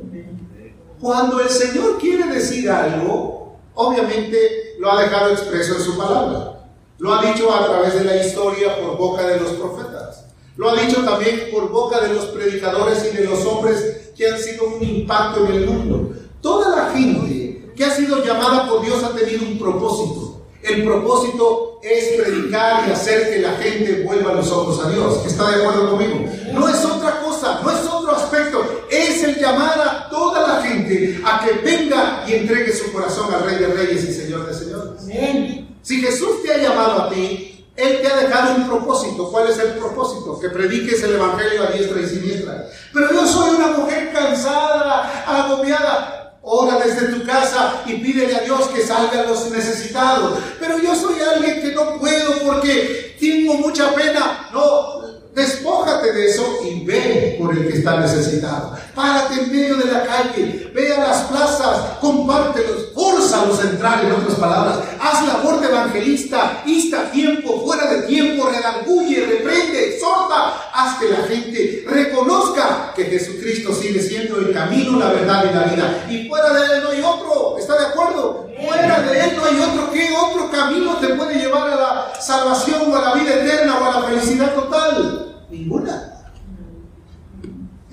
Cuando 1.00 1.40
el 1.40 1.50
Señor 1.50 2.00
quiere 2.00 2.28
decir 2.28 2.70
algo, 2.70 3.41
obviamente 3.82 4.76
lo 4.80 4.92
ha 4.92 5.02
dejado 5.02 5.32
expreso 5.32 5.76
en 5.76 5.82
su 5.82 5.98
palabra. 5.98 6.66
Lo 7.00 7.14
ha 7.14 7.22
dicho 7.24 7.52
a 7.54 7.66
través 7.66 7.96
de 7.96 8.04
la 8.04 8.24
historia 8.24 8.80
por 8.80 8.98
boca 8.98 9.26
de 9.26 9.40
los 9.40 9.52
profetas. 9.54 10.26
Lo 10.56 10.70
ha 10.70 10.76
dicho 10.76 11.04
también 11.04 11.50
por 11.52 11.70
boca 11.70 12.00
de 12.00 12.14
los 12.14 12.26
predicadores 12.26 13.10
y 13.12 13.18
de 13.18 13.26
los 13.26 13.44
hombres 13.46 14.12
que 14.16 14.28
han 14.28 14.38
sido 14.38 14.66
un 14.66 14.84
impacto 14.84 15.46
en 15.46 15.54
el 15.54 15.66
mundo. 15.66 16.14
Toda 16.42 16.76
la 16.76 16.92
gente 16.92 17.72
que 17.76 17.86
ha 17.86 17.96
sido 17.96 18.24
llamada 18.24 18.68
por 18.70 18.84
Dios 18.84 19.04
ha 19.04 19.16
tenido 19.16 19.44
un 19.44 19.58
propósito. 19.58 20.42
El 20.62 20.84
propósito 20.84 21.80
es 21.82 22.22
predicar 22.22 22.88
y 22.88 22.92
hacer 22.92 23.34
que 23.34 23.40
la 23.40 23.54
gente 23.54 24.04
vuelva 24.04 24.34
los 24.34 24.52
ojos 24.52 24.86
a 24.86 24.90
Dios. 24.92 25.26
¿Está 25.26 25.50
de 25.50 25.64
acuerdo 25.64 25.90
conmigo? 25.90 26.26
No 26.54 26.70
es 26.70 26.86
otra 26.86 27.20
cosa, 27.22 27.62
no 27.64 27.72
es 27.72 27.84
otro 27.88 28.12
aspecto. 28.12 28.64
Es 28.92 29.24
el 29.24 29.40
llamar 29.40 29.80
a 29.80 30.10
toda 30.10 30.48
la 30.48 30.62
gente 30.62 31.11
a 31.26 31.44
que 31.44 31.54
venga 31.54 32.24
y 32.28 32.34
entregue 32.34 32.74
su 32.74 32.92
corazón 32.92 33.34
al 33.34 33.44
Rey 33.44 33.58
de 33.58 33.68
Reyes 33.68 34.04
y 34.04 34.14
Señor 34.14 34.48
de 34.48 34.54
Señores. 34.54 35.04
Amén. 35.04 35.78
Si 35.82 36.02
Jesús 36.02 36.44
te 36.44 36.54
ha 36.54 36.58
llamado 36.58 37.04
a 37.04 37.10
ti, 37.10 37.66
Él 37.76 38.00
te 38.02 38.08
ha 38.08 38.18
dejado 38.18 38.56
un 38.56 38.68
propósito. 38.68 39.32
¿Cuál 39.32 39.50
es 39.50 39.58
el 39.60 39.72
propósito? 39.74 40.40
Que 40.40 40.50
prediques 40.50 41.02
el 41.04 41.16
Evangelio 41.16 41.64
a 41.64 41.72
diestra 41.72 42.02
y 42.02 42.06
siniestra. 42.08 42.68
Pero 42.94 43.12
yo 43.12 43.26
soy 43.26 43.56
una 43.56 43.68
mujer 43.78 44.12
cansada, 44.12 45.24
agobiada. 45.26 46.18
Ora 46.44 46.80
desde 46.84 47.08
tu 47.14 47.24
casa 47.24 47.84
y 47.86 47.94
pídele 47.96 48.36
a 48.36 48.40
Dios 48.40 48.68
que 48.70 48.82
salga 48.82 49.24
los 49.24 49.52
necesitados. 49.52 50.40
Pero 50.60 50.80
yo 50.80 50.96
soy 50.96 51.20
alguien 51.20 51.62
que 51.62 51.72
no 51.72 52.00
puedo 52.00 52.40
porque 52.44 53.16
tengo 53.20 53.56
mucha 53.56 53.94
pena. 53.94 54.50
No, 54.52 55.02
Despójate 55.34 56.12
de 56.12 56.26
eso 56.26 56.60
y 56.66 56.84
ve 56.84 57.38
por 57.40 57.56
el 57.56 57.68
que 57.68 57.78
está 57.78 58.00
necesitado. 58.00 58.76
Párate 58.96 59.42
en 59.42 59.52
medio 59.52 59.78
de 59.78 59.92
la 59.92 60.04
calle, 60.06 60.70
ve 60.74 60.94
a 60.94 61.00
las 61.00 61.22
plazas, 61.24 61.98
compártelos, 62.02 62.90
fórzalos 62.94 63.60
a 63.60 63.70
entrar, 63.70 64.04
en 64.04 64.12
otras 64.12 64.38
palabras. 64.38 64.80
Haz 65.00 65.26
labor 65.28 65.62
de 65.62 65.68
evangelista, 65.68 66.62
insta 66.66 67.10
tiempo, 67.12 67.62
fuera 67.66 67.86
de 67.88 68.02
tiempo, 68.04 68.50
redarguye, 68.50 69.26
reprende, 69.26 69.96
exhorta, 69.96 70.72
haz 70.74 71.00
que 71.00 71.10
la 71.10 71.24
gente 71.24 71.86
reconozca 71.88 72.94
que 72.96 73.06
Jesucristo 73.06 73.74
sigue 73.74 74.02
siendo 74.02 74.38
el 74.38 74.54
camino, 74.54 75.00
la 75.00 75.12
verdad 75.12 75.46
y 75.50 75.56
la 75.56 75.64
vida. 75.64 76.06
Y 76.10 76.28
fuera 76.28 76.54
de 76.54 76.78
él 76.78 76.84
no 76.84 76.90
hay 76.90 77.02
otro, 77.02 77.58
¿está 77.58 77.78
de 77.80 77.86
acuerdo? 77.88 78.50
Fuera 78.66 79.02
de 79.02 79.20
él 79.20 79.32
no 79.38 79.46
hay 79.46 79.60
otro. 79.60 79.92
¿Qué 79.92 80.10
otro 80.16 80.52
camino 80.52 80.98
te 80.98 81.08
puede 81.16 81.36
llevar 81.36 81.70
a 81.70 81.76
la 81.76 82.14
salvación 82.20 82.92
o 82.92 82.96
a 82.96 83.02
la 83.02 83.14
vida 83.16 83.34
eterna 83.36 83.80
o 83.80 83.86
a 83.86 84.00
la 84.00 84.08
felicidad 84.08 84.54
total? 84.54 85.36
Ninguna. 85.50 86.21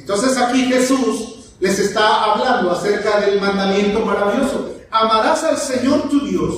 Entonces 0.08 0.38
aquí 0.38 0.62
Jesús 0.62 1.34
les 1.60 1.78
está 1.78 2.24
hablando 2.24 2.70
acerca 2.70 3.20
del 3.20 3.38
mandamiento 3.38 4.00
maravilloso. 4.00 4.70
Amarás 4.90 5.44
al 5.44 5.58
Señor 5.58 6.08
tu 6.08 6.24
Dios 6.24 6.54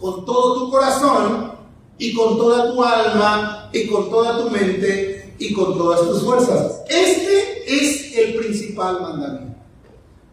con 0.00 0.24
todo 0.24 0.58
tu 0.58 0.70
corazón 0.72 1.52
y 1.98 2.12
con 2.12 2.36
toda 2.36 2.72
tu 2.72 2.82
alma 2.82 3.70
y 3.72 3.86
con 3.86 4.10
toda 4.10 4.42
tu 4.42 4.50
mente 4.50 5.36
y 5.38 5.54
con 5.54 5.78
todas 5.78 6.00
tus 6.00 6.24
fuerzas. 6.24 6.80
Este 6.88 7.62
es 7.64 8.18
el 8.18 8.34
principal 8.34 9.00
mandamiento. 9.00 9.56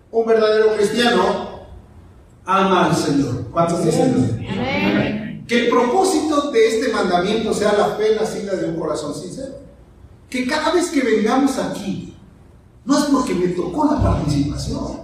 Un 0.09 0.25
verdadero 0.25 0.75
cristiano 0.75 1.67
ama 2.43 2.87
al 2.87 2.95
Señor. 2.95 3.51
¿Cuántos 3.51 3.85
dicen? 3.85 4.47
Amén. 4.49 5.45
Que 5.47 5.65
el 5.65 5.69
propósito 5.69 6.49
de 6.49 6.67
este 6.67 6.91
mandamiento 6.91 7.53
sea 7.53 7.73
la 7.73 7.97
fe 7.97 8.15
nacida 8.15 8.55
de 8.55 8.65
un 8.69 8.79
corazón 8.79 9.13
sincero 9.13 9.61
que 10.31 10.47
cada 10.47 10.71
vez 10.71 10.89
que 10.89 11.01
vengamos 11.01 11.57
aquí, 11.59 12.10
no 12.85 12.97
es 12.97 13.05
porque 13.05 13.33
me 13.33 13.47
tocó 13.49 13.85
la 13.85 14.01
participación, 14.01 15.01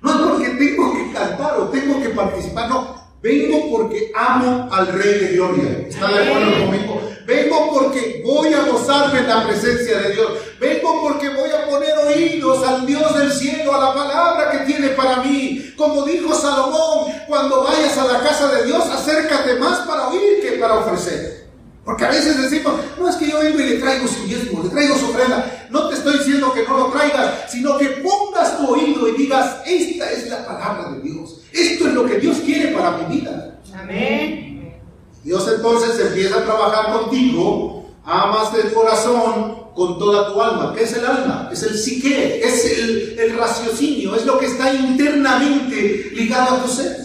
no 0.00 0.10
es 0.10 0.16
porque 0.16 0.48
tengo 0.50 0.94
que 0.94 1.12
cantar 1.12 1.60
o 1.60 1.68
tengo 1.68 2.00
que 2.00 2.08
participar, 2.10 2.68
no, 2.68 3.02
vengo 3.20 3.70
porque 3.70 4.10
amo 4.14 4.68
al 4.70 4.88
Rey 4.88 5.20
de 5.20 5.32
Gloria. 5.34 5.86
¿Está 5.88 6.08
de 6.08 6.28
acuerdo 6.28 6.64
conmigo? 6.64 7.00
Vengo 7.26 7.70
porque 7.72 8.22
voy 8.24 8.52
a 8.52 8.64
gozarme 8.64 9.20
en 9.20 9.28
la 9.28 9.46
presencia 9.46 9.98
de 10.00 10.12
Dios. 10.12 10.32
Vengo 10.58 11.02
porque 11.02 11.28
voy 11.28 11.50
a 11.50 11.68
poner 11.68 11.96
oídos 11.98 12.66
al 12.66 12.84
Dios 12.84 13.16
del 13.16 13.32
cielo, 13.32 13.74
a 13.74 13.80
la 13.80 13.94
palabra 13.94 14.50
que 14.50 14.58
tiene 14.64 14.88
para 14.88 15.18
mí. 15.18 15.72
Como 15.76 16.04
dijo 16.04 16.34
Salomón, 16.34 17.12
cuando 17.28 17.62
vayas 17.62 17.96
a 17.96 18.06
la 18.06 18.20
casa 18.20 18.48
de 18.52 18.64
Dios, 18.64 18.84
acércate 18.88 19.54
más 19.56 19.80
para 19.86 20.08
oír 20.08 20.40
que 20.42 20.52
para 20.52 20.78
ofrecer. 20.78 21.41
Porque 21.84 22.04
a 22.04 22.10
veces 22.10 22.40
decimos, 22.40 22.74
no 22.98 23.08
es 23.08 23.16
que 23.16 23.28
yo 23.28 23.40
vengo 23.40 23.58
y 23.58 23.64
le 23.64 23.78
traigo 23.78 24.06
su 24.06 24.24
diezmo, 24.24 24.62
le 24.62 24.70
traigo 24.70 24.96
su 24.96 25.06
ofrenda. 25.06 25.66
No 25.70 25.88
te 25.88 25.96
estoy 25.96 26.18
diciendo 26.18 26.52
que 26.52 26.62
no 26.62 26.78
lo 26.78 26.86
traigas, 26.86 27.50
sino 27.50 27.76
que 27.76 27.86
pongas 27.86 28.56
tu 28.56 28.68
oído 28.68 29.08
y 29.08 29.16
digas, 29.16 29.56
esta 29.66 30.10
es 30.12 30.28
la 30.28 30.46
palabra 30.46 30.92
de 30.92 31.00
Dios. 31.00 31.40
Esto 31.52 31.88
es 31.88 31.94
lo 31.94 32.06
que 32.06 32.20
Dios 32.20 32.38
quiere 32.44 32.68
para 32.68 32.98
mi 32.98 33.16
vida. 33.16 33.58
Amén. 33.74 34.78
Dios 35.24 35.48
entonces 35.54 35.98
empieza 36.06 36.38
a 36.38 36.44
trabajar 36.44 36.92
contigo, 36.92 37.86
amas 38.04 38.52
del 38.52 38.72
corazón 38.72 39.62
con 39.74 39.98
toda 39.98 40.32
tu 40.32 40.40
alma. 40.40 40.72
¿Qué 40.76 40.84
es 40.84 40.92
el 40.92 41.04
alma? 41.04 41.48
Es 41.52 41.64
el 41.64 41.76
psique, 41.76 42.40
es 42.44 42.78
el, 42.78 43.18
el 43.18 43.36
raciocinio, 43.36 44.14
es 44.14 44.24
lo 44.24 44.38
que 44.38 44.46
está 44.46 44.72
internamente 44.72 46.10
ligado 46.12 46.56
a 46.56 46.62
tu 46.62 46.68
ser. 46.68 46.96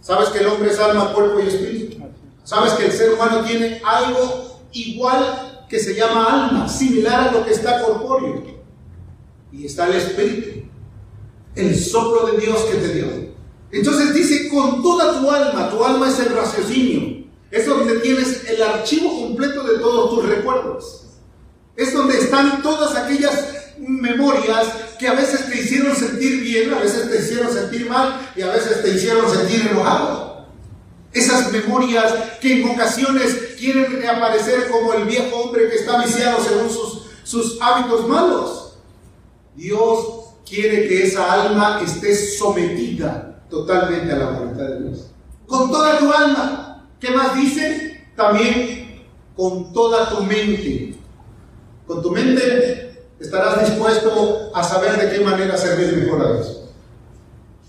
¿Sabes 0.00 0.28
que 0.30 0.38
el 0.40 0.48
hombre 0.48 0.70
es 0.70 0.78
alma, 0.78 1.12
cuerpo 1.12 1.40
y 1.40 1.48
espíritu? 1.48 2.03
Sabes 2.44 2.74
que 2.74 2.86
el 2.86 2.92
ser 2.92 3.14
humano 3.14 3.42
tiene 3.44 3.80
algo 3.84 4.60
igual 4.72 5.66
que 5.68 5.78
se 5.80 5.94
llama 5.94 6.46
alma, 6.46 6.68
similar 6.68 7.28
a 7.28 7.32
lo 7.32 7.44
que 7.44 7.52
está 7.52 7.82
corpóreo. 7.82 8.44
Y 9.50 9.66
está 9.66 9.86
el 9.86 9.94
espíritu, 9.94 10.68
el 11.54 11.78
soplo 11.78 12.26
de 12.26 12.38
Dios 12.38 12.60
que 12.64 12.76
te 12.76 12.94
dio. 12.94 13.06
Entonces 13.70 14.14
dice, 14.14 14.48
con 14.48 14.82
toda 14.82 15.20
tu 15.20 15.30
alma, 15.30 15.70
tu 15.70 15.82
alma 15.82 16.08
es 16.08 16.18
el 16.20 16.34
raciocinio. 16.34 17.24
Es 17.50 17.66
donde 17.66 18.00
tienes 18.00 18.48
el 18.48 18.62
archivo 18.62 19.20
completo 19.20 19.62
de 19.64 19.78
todos 19.78 20.10
tus 20.10 20.28
recuerdos. 20.28 21.04
Es 21.76 21.92
donde 21.92 22.18
están 22.18 22.62
todas 22.62 22.94
aquellas 22.94 23.76
memorias 23.78 24.68
que 24.98 25.08
a 25.08 25.14
veces 25.14 25.50
te 25.50 25.60
hicieron 25.60 25.96
sentir 25.96 26.42
bien, 26.42 26.72
a 26.72 26.78
veces 26.78 27.10
te 27.10 27.18
hicieron 27.18 27.52
sentir 27.52 27.88
mal 27.88 28.30
y 28.36 28.42
a 28.42 28.48
veces 28.48 28.82
te 28.82 28.90
hicieron 28.90 29.28
sentir 29.30 29.66
enojado. 29.68 30.33
Esas 31.14 31.52
memorias 31.52 32.12
que 32.40 32.60
en 32.60 32.68
ocasiones 32.68 33.54
quieren 33.58 33.92
reaparecer 33.92 34.68
como 34.68 34.92
el 34.94 35.04
viejo 35.04 35.36
hombre 35.36 35.70
que 35.70 35.76
está 35.76 36.02
viciado 36.02 36.42
según 36.42 36.68
sus, 36.68 37.02
sus 37.22 37.58
hábitos 37.62 38.08
malos. 38.08 38.78
Dios 39.54 40.24
quiere 40.44 40.88
que 40.88 41.04
esa 41.04 41.32
alma 41.32 41.80
esté 41.84 42.14
sometida 42.14 43.42
totalmente 43.48 44.12
a 44.12 44.16
la 44.16 44.30
voluntad 44.30 44.64
de 44.64 44.80
Dios. 44.80 45.06
Con 45.46 45.70
toda 45.70 45.98
tu 45.98 46.12
alma. 46.12 46.88
¿Qué 46.98 47.10
más 47.10 47.36
dice? 47.36 48.08
También 48.16 49.04
con 49.36 49.72
toda 49.72 50.08
tu 50.10 50.22
mente. 50.24 50.96
Con 51.86 52.02
tu 52.02 52.10
mente 52.10 53.08
estarás 53.20 53.60
dispuesto 53.60 54.50
a 54.54 54.62
saber 54.64 54.96
de 54.98 55.10
qué 55.10 55.24
manera 55.24 55.56
servir 55.56 55.96
mejor 55.96 56.26
a 56.26 56.32
Dios. 56.34 56.63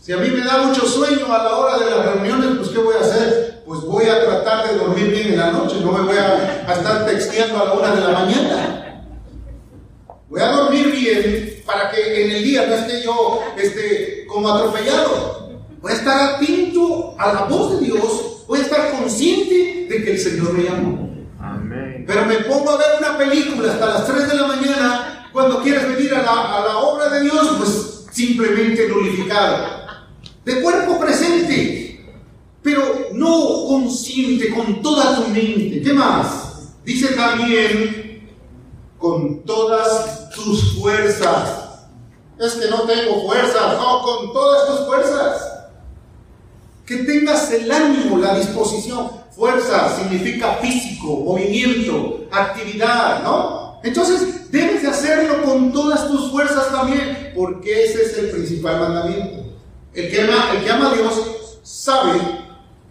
Si 0.06 0.14
a 0.14 0.18
mí 0.18 0.30
me 0.30 0.46
da 0.46 0.60
mucho 0.60 0.86
sueño 0.86 1.34
a 1.34 1.44
la 1.44 1.56
hora 1.58 1.80
de 1.80 1.90
las 1.90 2.06
reuniones, 2.06 2.58
pues 2.60 2.70
¿qué 2.70 2.78
voy 2.78 2.94
a 2.96 3.00
hacer? 3.00 3.64
Pues 3.66 3.82
voy 3.82 4.06
a 4.06 4.24
tratar 4.24 4.70
de 4.70 4.78
dormir 4.78 5.10
bien 5.10 5.30
en 5.30 5.40
la 5.40 5.50
noche, 5.50 5.78
no 5.82 5.92
me 5.94 6.02
voy 6.04 6.16
a, 6.16 6.72
estar 6.72 7.08
texteando 7.08 7.60
a 7.60 7.66
la 7.66 7.74
hora 7.74 7.96
de 7.96 8.02
la 8.02 8.12
mañana. 8.12 9.04
Voy 10.30 10.42
a 10.42 10.50
dormir 10.50 10.92
bien 10.92 11.64
para 11.66 11.90
que 11.90 12.24
en 12.24 12.32
el 12.34 12.44
día 12.44 12.68
no 12.68 12.76
esté 12.76 13.02
yo 13.02 13.40
este, 13.58 14.28
como 14.28 14.48
atropellado. 14.48 15.50
Voy 15.82 15.92
a 15.92 15.96
estar 15.96 16.36
atento 16.36 17.16
a 17.18 17.34
la 17.34 17.42
voz 17.46 17.80
de 17.80 17.88
Dios, 17.88 18.44
voy 18.46 18.60
a 18.60 18.62
estar 18.62 18.92
consciente 18.92 19.88
que 19.88 20.12
el 20.12 20.20
Señor 20.20 20.54
me 20.54 20.66
llamó. 20.66 21.10
Pero 22.06 22.26
me 22.28 22.36
pongo 22.42 22.70
a 22.70 22.78
ver 22.78 22.90
una 23.00 23.18
película 23.18 23.74
hasta 23.74 23.88
las 23.88 24.06
3 24.06 24.28
de 24.28 24.36
la 24.36 24.46
mañana, 24.46 25.30
cuando 25.34 25.64
quieres 25.64 25.88
venir 25.88 26.14
a 26.14 26.22
la, 26.22 26.58
a 26.58 26.64
la 26.64 26.78
obra 26.78 27.10
de 27.10 27.22
Dios, 27.22 27.56
pues 27.58 28.06
simplemente 28.12 28.88
nulificado. 28.88 29.85
De 30.46 30.62
cuerpo 30.62 31.00
presente, 31.00 32.06
pero 32.62 33.10
no 33.14 33.66
consciente 33.68 34.54
con 34.54 34.82
toda 34.82 35.16
tu 35.16 35.30
mente. 35.30 35.82
¿Qué 35.82 35.92
más? 35.92 36.74
Dice 36.86 37.08
también 37.16 38.30
con 39.00 39.44
todas 39.44 40.30
tus 40.30 40.80
fuerzas. 40.80 41.88
Es 42.40 42.54
que 42.54 42.70
no 42.70 42.82
tengo 42.82 43.26
fuerzas, 43.26 43.78
no, 43.78 44.02
con 44.04 44.34
todas 44.34 44.68
tus 44.68 44.86
fuerzas. 44.86 45.52
Que 46.86 46.98
tengas 46.98 47.52
el 47.52 47.72
ánimo, 47.72 48.20
la 48.20 48.38
disposición. 48.38 49.10
Fuerza 49.36 49.98
significa 49.98 50.58
físico, 50.62 51.22
movimiento, 51.22 52.26
actividad, 52.32 53.24
¿no? 53.24 53.80
Entonces 53.84 54.52
debes 54.52 54.84
de 54.84 54.90
hacerlo 54.90 55.44
con 55.44 55.72
todas 55.74 56.08
tus 56.08 56.32
fuerzas 56.32 56.72
también, 56.72 57.34
porque 57.36 57.86
ese 57.86 58.04
es 58.04 58.18
el 58.18 58.30
principal 58.30 58.80
mandamiento. 58.80 59.45
El 59.96 60.12
que 60.12 60.22
ama, 60.22 60.52
el 60.54 60.64
que 60.64 60.72
ama 60.72 60.92
a 60.92 60.94
Dios 60.94 61.60
sabe 61.64 62.20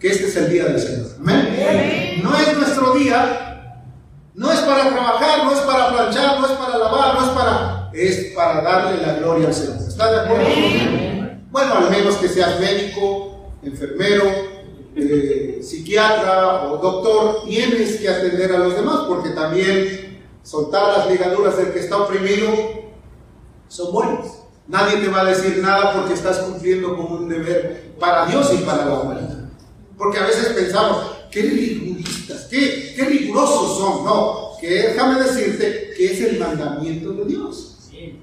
que 0.01 0.09
este 0.09 0.27
es 0.27 0.37
el 0.37 0.51
día 0.51 0.65
del 0.65 0.81
Señor. 0.81 1.09
Amén. 1.19 2.21
No 2.23 2.35
es 2.35 2.57
nuestro 2.57 2.95
día, 2.95 3.83
no 4.35 4.51
es 4.51 4.61
para 4.61 4.89
trabajar, 4.89 5.45
no 5.45 5.53
es 5.53 5.61
para 5.61 5.93
planchar, 5.93 6.41
no 6.41 6.47
es 6.47 6.53
para 6.53 6.79
lavar, 6.79 7.15
no 7.15 7.27
es 7.27 7.33
para... 7.33 7.91
Es 7.93 8.33
para 8.35 8.61
darle 8.63 9.07
la 9.07 9.15
gloria 9.15 9.49
al 9.49 9.55
Señor. 9.55 9.77
¿Está 9.77 10.11
de 10.11 10.21
acuerdo? 10.21 10.49
Bueno, 11.51 11.75
al 11.75 11.91
menos 11.91 12.17
que 12.17 12.29
seas 12.29 12.59
médico, 12.59 13.53
enfermero, 13.63 14.25
eh, 14.97 15.61
psiquiatra 15.63 16.65
o 16.65 16.79
doctor, 16.79 17.45
tienes 17.45 18.01
que 18.01 18.09
atender 18.09 18.51
a 18.51 18.59
los 18.59 18.75
demás 18.75 19.01
porque 19.07 19.31
también 19.31 20.25
soltar 20.43 20.99
las 20.99 21.11
ligaduras 21.11 21.57
del 21.57 21.73
que 21.73 21.81
está 21.81 21.99
oprimido 21.99 22.51
son 23.69 23.93
buenas. 23.93 24.44
Nadie 24.67 24.99
te 24.99 25.09
va 25.09 25.21
a 25.21 25.25
decir 25.25 25.59
nada 25.59 25.93
porque 25.93 26.15
estás 26.15 26.39
cumpliendo 26.39 26.97
con 26.97 27.13
un 27.13 27.29
deber 27.29 27.95
para 27.99 28.27
Dios 28.27 28.51
y 28.55 28.65
para 28.65 28.87
la 28.87 28.95
humanidad. 28.95 29.51
Porque 29.99 30.19
a 30.19 30.27
veces 30.27 30.49
pensamos, 30.55 31.17
qué 31.31 31.43
riguristas, 31.43 32.47
qué, 32.51 32.95
qué 32.97 33.05
rigurosos 33.05 33.79
son. 33.79 34.05
No, 34.05 34.51
que 34.61 34.69
déjame 34.69 35.23
decirte 35.23 35.93
que 35.97 36.13
es 36.13 36.21
el 36.21 36.39
mandamiento 36.39 37.13
de 37.13 37.25
Dios. 37.27 37.71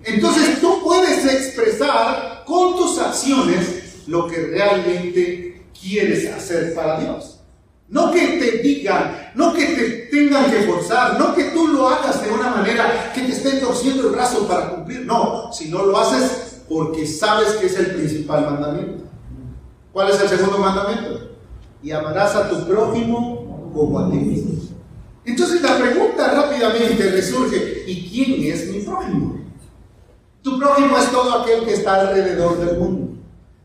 Entonces 0.04 0.60
tú 0.60 0.82
puedes 0.84 1.25
expresar 1.25 2.43
con 2.45 2.75
tus 2.75 2.97
acciones 2.97 4.08
lo 4.08 4.27
que 4.27 4.38
realmente 4.38 5.63
quieres 5.80 6.32
hacer 6.32 6.73
para 6.73 6.99
Dios. 6.99 7.40
No 7.91 8.10
que 8.10 8.39
te 8.39 8.60
digan, 8.60 9.32
no 9.36 9.54
que 9.54 9.65
te 9.65 9.84
tengan 10.10 10.49
que 10.49 10.63
forzar, 10.63 11.19
no 11.19 11.36
que 11.36 11.43
tú 11.45 11.67
lo 11.67 11.89
hagas 11.89 12.23
de 12.23 12.32
una 12.32 12.49
manera 12.49 13.12
que 13.13 13.21
te 13.21 13.34
estén 13.34 13.60
torciendo 13.60 14.08
el 14.08 14.13
brazo 14.13 14.47
para 14.47 14.69
cumplir. 14.69 15.06
No, 15.06 15.51
si 15.51 15.69
no 15.69 15.86
lo 15.86 15.97
haces 15.97 16.62
porque 16.69 17.06
sabes 17.06 17.49
que 17.56 17.65
es 17.65 17.77
el 17.77 17.88
principal 17.88 18.45
mandamiento. 18.49 19.04
¿Cuál 19.91 20.10
es 20.10 20.21
el 20.21 20.30
segundo 20.30 20.58
mandamiento? 20.58 21.32
Y 21.84 21.91
amarás 21.91 22.34
a 22.34 22.49
tu 22.49 22.65
prójimo 22.65 23.69
como 23.73 23.99
a 23.99 24.10
ti 24.10 24.17
mismo. 24.17 24.51
Entonces 25.25 25.62
la 25.62 25.77
pregunta 25.77 26.34
rápidamente 26.34 27.12
resurge, 27.12 27.84
¿y 27.88 28.10
quién 28.10 28.54
es 28.54 28.69
mi 28.69 28.80
prójimo? 28.80 29.38
Tu 30.41 30.58
prójimo 30.58 30.97
es 30.97 31.12
todo 31.12 31.41
aquel 31.41 31.65
que 31.65 31.73
está 31.73 32.01
alrededor 32.01 32.58
del 32.58 32.77
mundo. 32.77 33.20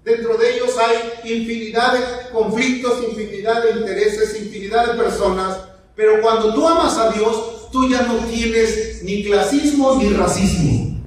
Dentro 0.07 0.37
de 0.37 0.55
ellos 0.55 0.71
hay 0.79 1.33
infinidad 1.33 1.92
de 1.95 2.31
conflictos, 2.31 3.03
infinidad 3.03 3.64
de 3.64 3.81
intereses, 3.81 4.40
infinidad 4.40 4.92
de 4.92 5.03
personas. 5.03 5.59
Pero 5.97 6.23
cuando 6.23 6.55
tú 6.55 6.69
amas 6.69 6.97
a 6.97 7.11
Dios, 7.11 7.73
tú 7.73 7.90
ya 7.90 8.03
no 8.03 8.14
tienes 8.19 9.03
ni 9.03 9.25
clasismo 9.25 9.97
ni 9.97 10.11
racismo. 10.11 11.03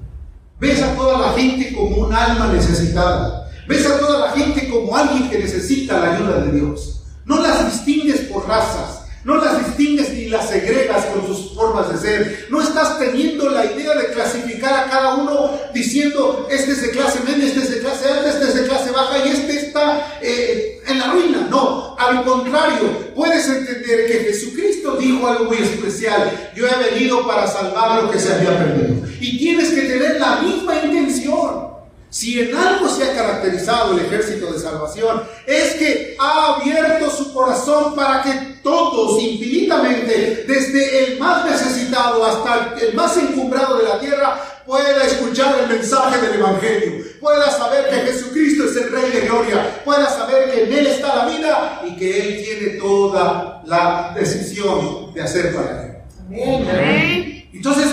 Ves 0.58 0.82
a 0.82 0.94
toda 0.94 1.18
la 1.18 1.32
gente 1.32 1.74
como 1.74 1.96
un 1.96 2.12
alma 2.12 2.52
necesitada. 2.52 3.50
Ves 3.66 3.86
a 3.86 3.98
toda 4.00 4.26
la 4.26 4.32
gente 4.32 4.68
como 4.68 4.94
alguien 4.94 5.30
que 5.30 5.38
necesita 5.38 5.98
la 5.98 6.16
ayuda 6.16 6.44
de 6.44 6.58
Dios. 6.58 7.00
No 7.24 7.40
las 7.40 7.72
distingues 7.72 8.20
por 8.30 8.46
razas, 8.46 8.99
no 9.24 9.36
las 9.36 9.66
distingues 9.66 10.12
ni 10.14 10.28
las 10.28 10.48
segregas 10.48 11.06
con 11.06 11.26
sus 11.26 11.52
formas 11.54 11.90
de 11.92 11.98
ser. 11.98 12.46
No 12.50 12.62
estás 12.62 12.98
teniendo 12.98 13.50
la 13.50 13.66
idea 13.66 13.94
de 13.94 14.12
clasificar 14.12 14.72
a 14.72 14.90
cada 14.90 15.14
uno 15.16 15.58
diciendo, 15.74 16.48
este 16.50 16.72
es 16.72 16.82
de 16.82 16.90
clase 16.90 17.20
media, 17.20 17.46
este 17.46 17.60
es 17.60 17.70
de 17.70 17.80
clase 17.80 18.08
alta, 18.08 18.30
este 18.30 18.44
es 18.44 18.54
de 18.54 18.64
clase 18.64 18.90
baja 18.90 19.18
y 19.26 19.28
este 19.28 19.56
está 19.58 20.18
eh, 20.22 20.82
en 20.86 20.98
la 20.98 21.12
ruina. 21.12 21.46
No, 21.50 21.96
al 21.98 22.24
contrario, 22.24 23.12
puedes 23.14 23.46
entender 23.46 24.06
que 24.06 24.24
Jesucristo 24.24 24.96
dijo 24.96 25.26
algo 25.26 25.44
muy 25.44 25.58
especial. 25.58 26.52
Yo 26.56 26.66
he 26.66 26.90
venido 26.90 27.26
para 27.26 27.46
salvar 27.46 28.02
lo 28.02 28.10
que 28.10 28.18
se 28.18 28.32
había 28.32 28.56
perdido. 28.58 29.06
Y 29.20 29.38
tienes 29.38 29.70
que 29.70 29.82
tener 29.82 30.18
la 30.18 30.36
misma 30.36 30.76
intención. 30.82 31.79
Si 32.10 32.40
en 32.40 32.56
algo 32.56 32.88
se 32.88 33.04
ha 33.04 33.14
caracterizado 33.14 33.92
el 33.92 34.04
ejército 34.04 34.52
de 34.52 34.58
salvación, 34.58 35.22
es 35.46 35.74
que 35.74 36.16
ha 36.18 36.56
abierto 36.56 37.08
su 37.08 37.32
corazón 37.32 37.94
para 37.94 38.22
que 38.22 38.32
todos 38.64 39.22
infinitamente, 39.22 40.44
desde 40.46 41.04
el 41.04 41.20
más 41.20 41.48
necesitado 41.48 42.24
hasta 42.24 42.74
el 42.80 42.94
más 42.94 43.16
encumbrado 43.16 43.78
de 43.78 43.84
la 43.84 44.00
tierra, 44.00 44.40
pueda 44.66 45.04
escuchar 45.04 45.56
el 45.60 45.68
mensaje 45.68 46.20
del 46.20 46.40
Evangelio, 46.40 47.04
pueda 47.20 47.48
saber 47.48 47.88
que 47.88 48.12
Jesucristo 48.12 48.64
es 48.64 48.76
el 48.76 48.90
Rey 48.90 49.10
de 49.12 49.20
Gloria, 49.22 49.82
pueda 49.84 50.10
saber 50.10 50.50
que 50.50 50.64
en 50.64 50.72
Él 50.72 50.86
está 50.88 51.14
la 51.14 51.26
vida 51.26 51.82
y 51.86 51.96
que 51.96 52.20
Él 52.20 52.44
tiene 52.44 52.78
toda 52.80 53.62
la 53.66 54.12
decisión 54.18 55.14
de 55.14 55.22
hacer 55.22 55.54
para 55.54 55.84
Él. 55.84 55.90
Amén. 56.28 57.48
Entonces, 57.52 57.86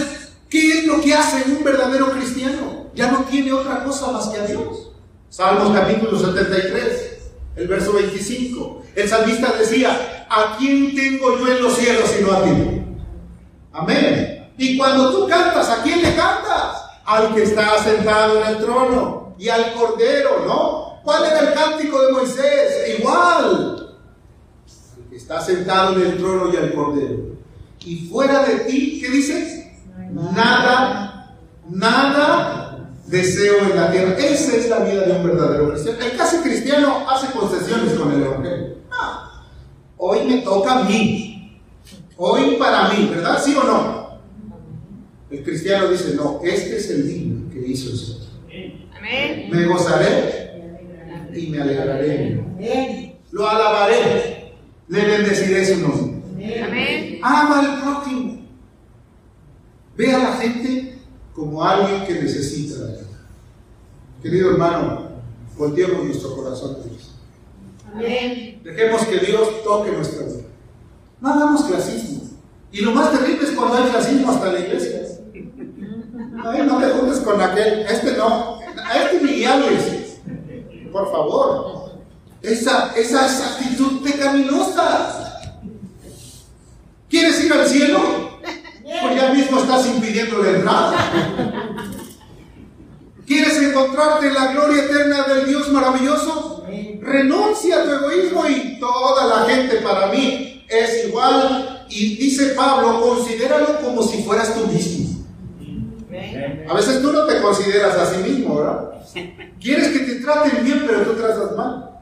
¿qué 0.49 0.80
es 0.80 0.86
lo 0.86 1.01
que 1.01 1.13
hace 1.13 1.43
un 1.49 1.63
verdadero 1.63 2.12
cristiano? 2.12 2.87
Ya 2.98 3.12
no 3.12 3.24
tiene 3.26 3.54
otra 3.54 3.84
cosa 3.84 4.12
más 4.12 4.28
que 4.28 4.40
a 4.40 4.46
Dios. 4.46 4.92
Salmos 5.30 5.72
capítulo 5.72 6.18
73, 6.20 7.18
el 7.56 7.68
verso 7.68 7.94
25. 7.94 8.82
El 8.96 9.08
salmista 9.08 9.54
decía, 9.54 10.26
¿a 10.28 10.58
quién 10.58 10.96
tengo 10.96 11.38
yo 11.38 11.48
en 11.48 11.62
los 11.62 11.76
cielos 11.76 12.10
sino 12.10 12.32
a 12.32 12.44
ti? 12.44 12.50
Amén. 13.72 14.52
Y 14.58 14.78
cuando 14.78 15.12
tú 15.12 15.28
cantas, 15.28 15.70
¿a 15.70 15.84
quién 15.84 16.02
le 16.02 16.16
cantas? 16.16 16.86
Al 17.06 17.36
que 17.36 17.44
está 17.44 17.78
sentado 17.84 18.42
en 18.42 18.48
el 18.48 18.58
trono 18.58 19.36
y 19.38 19.48
al 19.48 19.74
cordero, 19.74 20.44
¿no? 20.48 21.00
¿Cuál 21.04 21.26
era 21.26 21.40
el 21.42 21.54
cántico 21.54 22.02
de 22.02 22.12
Moisés? 22.14 22.98
Igual. 23.00 23.96
Al 24.98 25.10
que 25.10 25.18
está 25.18 25.40
sentado 25.40 25.94
en 25.94 26.02
el 26.02 26.18
trono 26.18 26.52
y 26.52 26.58
al 26.58 26.74
cordero. 26.74 27.38
Y 27.86 28.08
fuera 28.10 28.44
de 28.44 28.56
ti, 28.62 29.00
¿qué 29.00 29.10
dice? 29.12 29.86
Nada, 30.12 31.38
nada 31.70 32.66
deseo 33.08 33.60
en 33.70 33.76
la 33.76 33.91
tierra. 33.91 34.15
Esa 34.17 34.56
es 34.56 34.70
la 34.70 34.80
vida 34.80 35.02
de 35.02 35.13
un 35.13 35.24
verdadero 35.24 35.72
cristiano. 35.72 36.00
El 36.00 36.17
casi 36.17 36.38
cristiano 36.38 37.10
hace 37.10 37.32
concesiones 37.32 37.93
con 37.93 38.13
el 38.13 38.24
Evangelio. 38.24 38.76
Ah, 38.91 39.43
hoy 39.98 40.26
me 40.28 40.38
toca 40.41 40.80
a 40.80 40.84
mí. 40.84 41.62
Hoy 42.17 42.56
para 42.58 42.89
mí, 42.89 43.10
¿verdad? 43.13 43.41
¿Sí 43.43 43.56
o 43.56 43.63
no? 43.63 44.08
El 45.30 45.43
cristiano 45.43 45.89
dice, 45.89 46.15
no, 46.15 46.39
este 46.43 46.78
es 46.78 46.89
el 46.89 47.08
día 47.08 47.52
que 47.52 47.67
hizo 47.67 47.89
el 47.91 47.98
Señor. 47.98 48.17
Amén. 48.98 49.50
Me 49.52 49.65
gozaré 49.65 50.48
y 51.34 51.48
me 51.48 51.62
alegraré. 51.62 52.43
Lo 53.32 53.48
alabaré. 53.48 54.54
Le 54.88 55.06
bendeciré 55.06 55.65
su 55.65 55.82
nombre. 55.82 56.63
Amén. 56.63 57.20
Ama 57.22 57.60
al 57.60 57.82
prójimo. 57.82 58.41
Ve 59.98 60.13
a 60.13 60.17
la 60.20 60.32
gente 60.34 60.98
como 61.34 61.63
alguien 61.63 62.06
que 62.06 62.24
necesita. 62.24 62.66
Querido 64.21 64.51
hermano, 64.51 65.10
volteemos 65.58 66.03
nuestro 66.06 66.36
corazón 66.36 66.77
a 66.80 66.84
Dios. 66.88 67.12
Amén. 67.93 68.62
Dejemos 68.63 69.06
que 69.06 69.19
Dios 69.19 69.63
toque 69.63 69.91
nuestra 69.91 70.25
vida. 70.25 70.43
No 71.21 71.30
hagamos 71.30 71.63
clasismo. 71.65 72.23
Y 72.71 72.82
lo 72.82 72.91
más 72.91 73.12
terrible 73.12 73.43
es 73.47 73.51
cuando 73.51 73.75
hay 73.77 73.89
clasismo 73.89 74.32
hasta 74.32 74.51
la 74.51 74.60
iglesia. 74.60 75.01
Ay, 76.43 76.63
no 76.65 76.80
te 76.80 76.89
juntes 76.89 77.19
con 77.19 77.41
aquel, 77.41 77.82
este 77.82 78.15
no, 78.17 78.60
a 78.60 79.03
este 79.03 79.21
ni 79.23 79.45
hables. 79.45 80.19
Por 80.91 81.12
favor. 81.12 81.91
Esa, 82.41 82.93
esa, 82.95 83.25
esa 83.25 83.56
actitud 83.56 84.03
pecaminosa. 84.03 85.41
¿Quieres 87.10 87.43
ir 87.43 87.53
al 87.53 87.67
cielo? 87.67 87.99
Pues 88.84 89.15
ya 89.15 89.34
mismo 89.34 89.60
estás 89.60 89.86
impidiendo 89.88 90.41
la 90.43 90.49
entrada. 90.49 91.47
¿Quieres 93.28 93.62
encontrarte 93.62 94.28
en 94.28 94.34
la 94.34 94.54
gloria 94.54 94.86
eterna 94.86 95.24
del 95.24 95.48
Dios 95.48 95.70
maravilloso? 95.70 96.66
Renuncia 97.02 97.82
a 97.82 97.84
tu 97.84 97.92
egoísmo 97.92 98.48
y 98.48 98.80
toda 98.80 99.26
la 99.26 99.46
gente 99.46 99.76
para 99.78 100.08
mí 100.08 100.66
es 100.70 101.06
igual. 101.06 101.86
Y 101.90 102.16
dice 102.16 102.54
Pablo, 102.56 103.02
considéralo 103.02 103.82
como 103.82 104.02
si 104.02 104.24
fueras 104.24 104.56
tú 104.56 104.66
mismo. 104.68 105.26
A 106.70 106.74
veces 106.74 107.02
tú 107.02 107.12
no 107.12 107.26
te 107.26 107.42
consideras 107.42 107.98
a 107.98 108.13
sí 108.13 108.24
mismo, 108.24 108.56
¿verdad? 108.56 108.92
Quieres 109.60 109.90
que 109.90 110.00
te 110.00 110.16
traten 110.16 110.63
bien, 110.63 110.86
pero 110.88 111.02
tú 111.02 111.13
tratas 111.16 111.56
mal. 111.56 112.00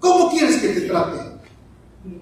¿Cómo 0.00 0.30
quieres 0.30 0.56
que 0.56 0.68
te 0.68 0.80
traten? 0.82 1.40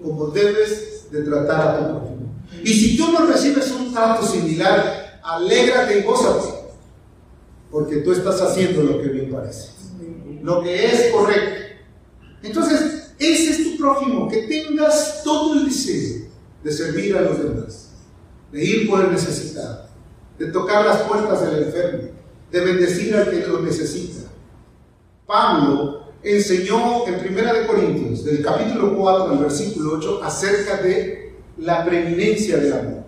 Como 0.03 0.27
debes 0.27 1.11
de 1.11 1.23
tratar 1.23 1.61
a 1.61 1.77
tu 1.79 1.83
prójimo. 1.85 2.33
Y 2.63 2.73
si 2.73 2.95
tú 2.95 3.11
no 3.11 3.25
recibes 3.25 3.71
un 3.71 3.91
trato 3.91 4.25
similar, 4.25 5.19
alégrate 5.23 5.99
y 5.99 6.03
gózate, 6.03 6.62
porque 7.73 7.97
tú 7.97 8.11
estás 8.11 8.39
haciendo 8.39 8.83
lo 8.83 9.01
que 9.01 9.09
bien 9.09 9.31
parece, 9.31 9.69
lo 10.43 10.61
que 10.61 10.85
es 10.85 11.11
correcto. 11.11 11.55
Entonces, 12.43 13.13
ese 13.17 13.49
es 13.49 13.63
tu 13.63 13.77
prójimo, 13.77 14.29
que 14.29 14.43
tengas 14.43 15.23
todo 15.23 15.55
el 15.55 15.65
deseo 15.65 16.27
de 16.63 16.71
servir 16.71 17.17
a 17.17 17.21
los 17.21 17.39
demás, 17.39 17.89
de 18.51 18.63
ir 18.63 18.87
por 18.87 19.03
el 19.03 19.11
necesitado, 19.11 19.87
de 20.37 20.51
tocar 20.51 20.85
las 20.85 21.01
puertas 21.01 21.41
del 21.41 21.63
enfermo, 21.63 22.09
de 22.51 22.59
bendecir 22.61 23.15
al 23.15 23.31
que 23.31 23.47
lo 23.47 23.59
necesita. 23.61 24.29
Pablo 25.25 26.13
enseñó 26.21 27.07
en 27.07 27.21
Primera 27.21 27.53
de 27.53 27.65
Corintios, 27.65 28.23
del 28.23 28.43
capítulo 28.43 28.95
4 28.95 29.33
al 29.33 29.39
versículo 29.39 29.93
8, 29.93 30.21
acerca 30.23 30.77
de 30.77 31.37
la 31.57 31.83
preeminencia 31.83 32.57
del 32.57 32.73
amor. 32.73 33.03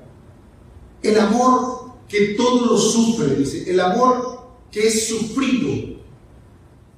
El 1.04 1.20
amor 1.20 1.86
que 2.08 2.34
todo 2.36 2.66
lo 2.66 2.78
sufre, 2.78 3.36
dice, 3.36 3.70
el 3.70 3.80
amor 3.80 4.35
que 4.72 4.88
es 4.88 5.08
sufrido. 5.08 5.96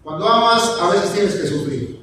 Cuando 0.04 0.28
amas, 0.28 0.78
a 0.82 0.90
veces 0.90 1.14
tienes 1.14 1.36
que 1.36 1.48
sufrir, 1.48 2.00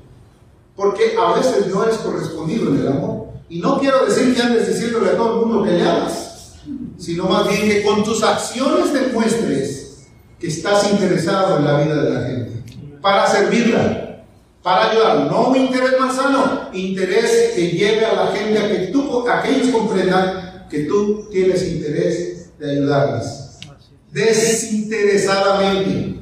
porque 0.77 1.17
a 1.19 1.35
veces 1.35 1.67
no 1.69 1.85
eres 1.85 1.97
correspondido 1.99 2.69
en 2.69 2.81
el 2.81 2.89
amor. 2.89 3.29
Y 3.49 3.61
no 3.61 3.79
quiero 3.79 4.05
decir 4.05 4.35
que 4.35 4.43
andes 4.43 4.69
diciéndole 4.69 5.11
a 5.11 5.17
todo 5.17 5.41
el 5.41 5.47
mundo 5.47 5.65
que 5.65 5.73
le 5.73 5.89
amas, 5.89 6.55
sino 6.99 7.25
más 7.25 7.49
bien 7.49 7.69
que 7.69 7.83
con 7.83 8.05
tus 8.05 8.23
acciones 8.23 8.93
demuestres 8.93 10.07
que 10.39 10.49
estás 10.49 10.91
interesado 10.91 11.59
en 11.59 11.65
la 11.65 11.81
vida 11.81 12.03
de 12.03 12.11
la 12.11 12.27
gente, 12.27 12.63
para 13.01 13.27
servirla, 13.27 14.25
para 14.63 14.91
ayudar. 14.91 15.31
No 15.31 15.49
un 15.49 15.57
interés 15.57 15.93
malsano, 15.99 16.71
interés 16.73 17.53
que 17.55 17.69
lleve 17.69 18.05
a 18.05 18.15
la 18.15 18.27
gente 18.33 18.59
a 18.59 18.69
que, 18.69 18.87
tú, 18.89 19.29
a 19.29 19.43
que 19.43 19.51
ellos 19.51 19.69
comprendan 19.69 20.67
que 20.69 20.85
tú 20.85 21.29
tienes 21.31 21.63
interés 21.67 22.59
de 22.59 22.71
ayudarles. 22.71 23.44
Desinteresadamente. 24.15 26.21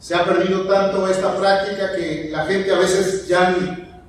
Se 0.00 0.14
ha 0.16 0.24
perdido 0.24 0.66
tanto 0.66 1.08
esta 1.08 1.38
práctica 1.38 1.94
que 1.94 2.30
la 2.32 2.44
gente 2.46 2.72
a 2.72 2.80
veces 2.80 3.28
ya 3.28 3.56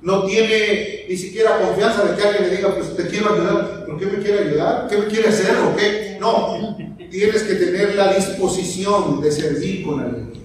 no 0.02 0.24
tiene 0.24 1.04
ni 1.08 1.16
siquiera 1.16 1.60
confianza 1.60 2.02
de 2.04 2.16
que 2.16 2.22
alguien 2.26 2.50
le 2.50 2.56
diga, 2.56 2.74
pues 2.74 2.96
te 2.96 3.06
quiero 3.06 3.34
ayudar. 3.34 3.86
¿Por 3.86 4.00
qué 4.00 4.06
me 4.06 4.18
quiere 4.18 4.48
ayudar? 4.48 4.88
¿Qué 4.88 4.98
me 4.98 5.06
quiere 5.06 5.28
hacer? 5.28 5.56
¿O 5.58 5.76
qué? 5.76 6.18
No, 6.20 6.76
tienes 7.08 7.44
que 7.44 7.54
tener 7.54 7.94
la 7.94 8.12
disposición 8.12 9.20
de 9.20 9.30
servir 9.30 9.86
con 9.86 10.00
alegría. 10.00 10.42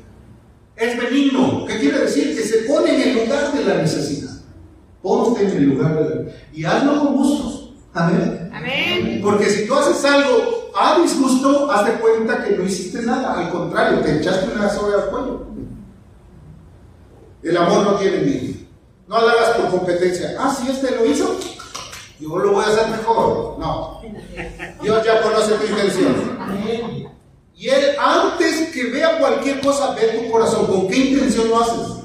Es 0.76 0.96
benigno. 0.96 1.66
¿Qué 1.66 1.80
quiere 1.80 2.02
decir? 2.02 2.36
Que 2.36 2.44
se 2.44 2.60
pone 2.60 2.94
en 2.94 3.02
el 3.02 3.16
lugar 3.26 3.52
de 3.52 3.66
la 3.66 3.82
necesidad. 3.82 4.30
Ponte 5.02 5.42
en 5.42 5.50
el 5.50 5.64
lugar 5.64 6.08
de 6.08 6.24
la 6.24 6.32
Y 6.54 6.66
hazlo 6.66 7.00
con 7.00 7.16
gusto. 7.16 7.61
Amén. 7.94 8.52
Amén. 8.54 9.20
Porque 9.24 9.50
si 9.50 9.68
tú 9.68 9.76
haces 9.76 10.04
algo 10.06 10.72
a 10.76 11.00
disgusto, 11.00 11.70
hazte 11.72 11.94
cuenta 12.00 12.44
que 12.44 12.58
no 12.58 12.64
hiciste 12.64 13.02
nada. 13.02 13.40
Al 13.40 13.50
contrario, 13.50 14.00
te 14.00 14.20
echaste 14.20 14.56
una 14.56 14.70
soga 14.70 15.04
al 15.04 15.10
cuello. 15.10 15.46
El 17.44 17.58
amor 17.58 17.84
no 17.84 17.96
tiene 17.96 18.18
límite. 18.18 18.68
No 19.08 19.20
lo 19.20 19.28
hagas 19.28 19.58
por 19.58 19.72
competencia. 19.72 20.36
Ah, 20.40 20.56
si 20.56 20.70
este 20.70 20.96
lo 20.96 21.06
hizo, 21.06 21.38
yo 22.20 22.38
lo 22.38 22.54
voy 22.54 22.64
a 22.64 22.68
hacer 22.68 22.90
mejor. 22.90 23.58
No. 23.60 24.02
Dios 24.82 25.06
ya 25.06 25.22
conoce 25.22 25.56
tu 25.56 25.66
intención. 25.66 26.16
Y 27.56 27.70
Él, 27.70 27.96
antes 28.00 28.72
que 28.72 28.86
vea 28.86 29.20
cualquier 29.20 29.60
cosa, 29.62 29.94
ve 29.94 30.20
tu 30.20 30.32
corazón. 30.32 30.66
¿Con 30.68 30.88
qué 30.88 30.98
intención 30.98 31.50
lo 31.50 31.62
haces? 31.62 32.04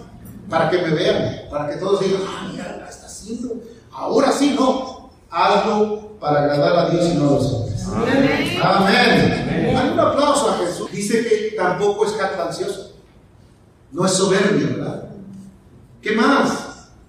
Para 0.51 0.69
que 0.69 0.79
me 0.79 0.91
vean, 0.91 1.49
para 1.51 1.69
que 1.69 1.77
todos 1.77 2.01
digan, 2.01 2.23
ah, 2.27 2.49
mira, 2.51 2.77
la 2.79 2.89
está 2.89 3.07
haciendo. 3.07 3.55
Ahora 3.93 4.33
sí, 4.33 4.55
no. 4.59 4.86
Hazlo 5.37 6.19
para 6.19 6.45
agradar 6.45 6.87
a 6.87 6.91
Dios 6.91 7.11
y 7.13 7.15
no 7.17 7.29
a 7.29 7.33
los 7.33 7.53
hombres. 7.53 7.87
Amén. 7.89 8.59
Amén. 8.63 9.77
Hay 9.77 9.91
un 9.91 10.01
aplauso 10.01 10.51
a 10.51 10.59
Jesús. 10.59 10.91
Dice 10.91 11.23
que 11.25 11.55
tampoco 11.57 12.07
es 12.07 12.13
jactancioso. 12.13 12.97
No 13.93 14.07
es 14.07 14.13
soberbio, 14.13 14.77
¿verdad? 14.77 15.05
¿Qué 16.01 16.13
más? 16.13 16.67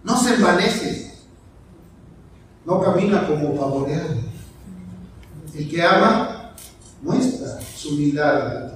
no 0.08 0.18
se 0.18 0.36
envanece, 0.36 1.12
no 2.66 2.82
camina 2.82 3.28
como 3.28 3.56
favoreado. 3.58 4.16
El 5.54 5.70
que 5.70 5.84
ama 5.84 6.54
muestra 7.02 7.60
su 7.76 7.90
humildad. 7.90 8.72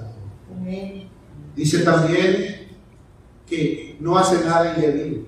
Dice 1.56 1.80
también 1.80 2.68
que 3.48 3.98
no 4.00 4.18
hace 4.18 4.44
nada 4.44 4.76
indebido. 4.76 5.24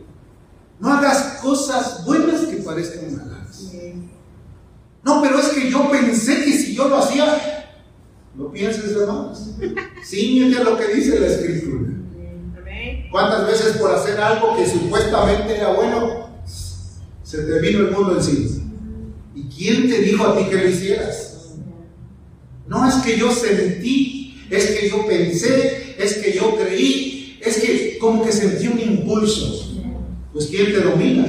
No 0.80 0.92
hagas 0.92 1.40
cosas 1.42 2.04
buenas 2.06 2.42
que 2.42 2.58
parezcan 2.58 3.16
malas. 3.16 3.33
No, 5.04 5.22
pero 5.22 5.40
es 5.40 5.48
que 5.50 5.70
yo 5.70 5.90
pensé 5.92 6.44
que 6.46 6.52
si 6.52 6.76
yo 6.76 6.88
lo 6.88 6.98
hacía, 6.98 7.70
no 8.36 8.52
pienses, 8.52 8.92
hermanos. 8.92 9.52
Ciñete 10.04 10.58
a 10.58 10.64
lo 10.64 10.78
que 10.78 10.94
dice 10.96 11.20
la 11.20 11.28
Escritura. 11.28 11.90
¿Cuántas 13.12 13.48
veces 13.48 13.78
por 13.78 13.94
hacer 13.94 14.20
algo 14.20 14.56
que 14.58 14.68
supuestamente 14.68 15.56
era 15.56 15.74
bueno, 15.74 16.30
se 17.24 17.44
te 17.44 17.60
vino 17.60 17.80
el 17.80 17.92
mundo 17.92 18.18
encima? 18.18 18.50
¿Y 19.36 19.44
quién 19.44 19.88
te 19.88 20.00
dijo 20.00 20.26
a 20.26 20.38
ti 20.38 20.46
que 20.46 20.56
lo 20.56 20.70
hicieras? 20.70 21.56
No 22.68 22.88
es 22.88 22.96
que 22.96 23.18
yo 23.18 23.32
sentí, 23.32 24.44
es 24.50 24.72
que 24.72 24.90
yo 24.90 25.06
pensé, 25.06 25.96
es 26.00 26.16
que 26.16 26.34
yo 26.34 26.56
creí, 26.56 27.40
es 27.42 27.60
que 27.60 27.98
como 28.00 28.24
que 28.24 28.32
sentí 28.32 28.68
un 28.68 28.80
impulso. 28.80 29.76
Pues 30.32 30.48
¿quién 30.48 30.74
te 30.74 30.82
domina? 30.82 31.26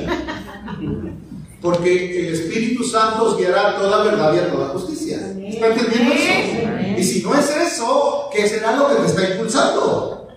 Porque 1.65 2.29
el 2.29 2.35
Espíritu 2.35 2.85
Santo 2.85 3.25
os 3.25 3.39
guiará 3.39 3.79
toda 3.79 4.05
verdad 4.05 4.35
y 4.35 4.39
a 4.39 4.53
toda 4.53 4.69
justicia. 4.69 5.17
¿Está 5.17 5.69
entendiendo 5.69 6.13
eso? 6.13 6.99
Y 6.99 7.03
si 7.03 7.23
no 7.23 7.35
es 7.35 7.49
eso, 7.57 8.29
¿qué 8.31 8.47
será 8.47 8.77
lo 8.77 8.87
que 8.87 8.97
te 8.97 9.07
está 9.07 9.31
impulsando? 9.31 10.29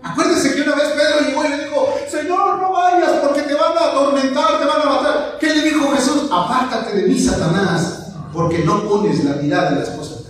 Acuérdense 0.00 0.54
que 0.54 0.62
una 0.62 0.76
vez 0.76 0.90
Pedro 0.90 1.26
llegó 1.26 1.44
y 1.44 1.48
le 1.48 1.64
dijo, 1.64 1.94
Señor, 2.08 2.58
no 2.58 2.70
vayas 2.70 3.10
porque 3.20 3.42
te 3.42 3.54
van 3.54 3.76
a 3.76 3.90
atormentar, 3.90 4.60
te 4.60 4.64
van 4.64 4.82
a 4.82 4.84
matar. 4.84 5.38
¿Qué 5.40 5.52
le 5.52 5.62
dijo 5.62 5.90
Jesús? 5.90 6.30
Apártate 6.30 6.98
de 6.98 7.08
mí, 7.08 7.18
Satanás, 7.18 8.12
porque 8.32 8.58
no 8.60 8.88
pones 8.88 9.24
la 9.24 9.32
mirada 9.42 9.70
en 9.70 9.80
las 9.80 9.90
cosas. 9.90 10.22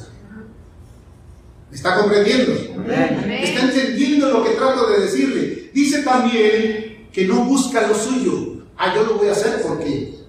¿Está 1.70 1.96
comprendiendo? 1.96 2.52
¿Está 2.52 3.60
entendiendo 3.60 4.30
lo 4.30 4.42
que 4.42 4.52
trato 4.52 4.86
de 4.86 5.00
decirle? 5.00 5.70
Dice 5.74 6.02
también 6.02 7.08
que 7.12 7.26
no 7.26 7.44
busca 7.44 7.86
lo 7.86 7.94
suyo. 7.94 8.64
Ah, 8.78 8.94
yo 8.94 9.02
lo 9.02 9.18
voy 9.18 9.28
a 9.28 9.32
hacer 9.32 9.60
porque 9.60 10.19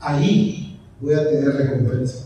ahí 0.00 0.80
voy 1.00 1.14
a 1.14 1.28
tener 1.28 1.54
recompensa. 1.54 2.24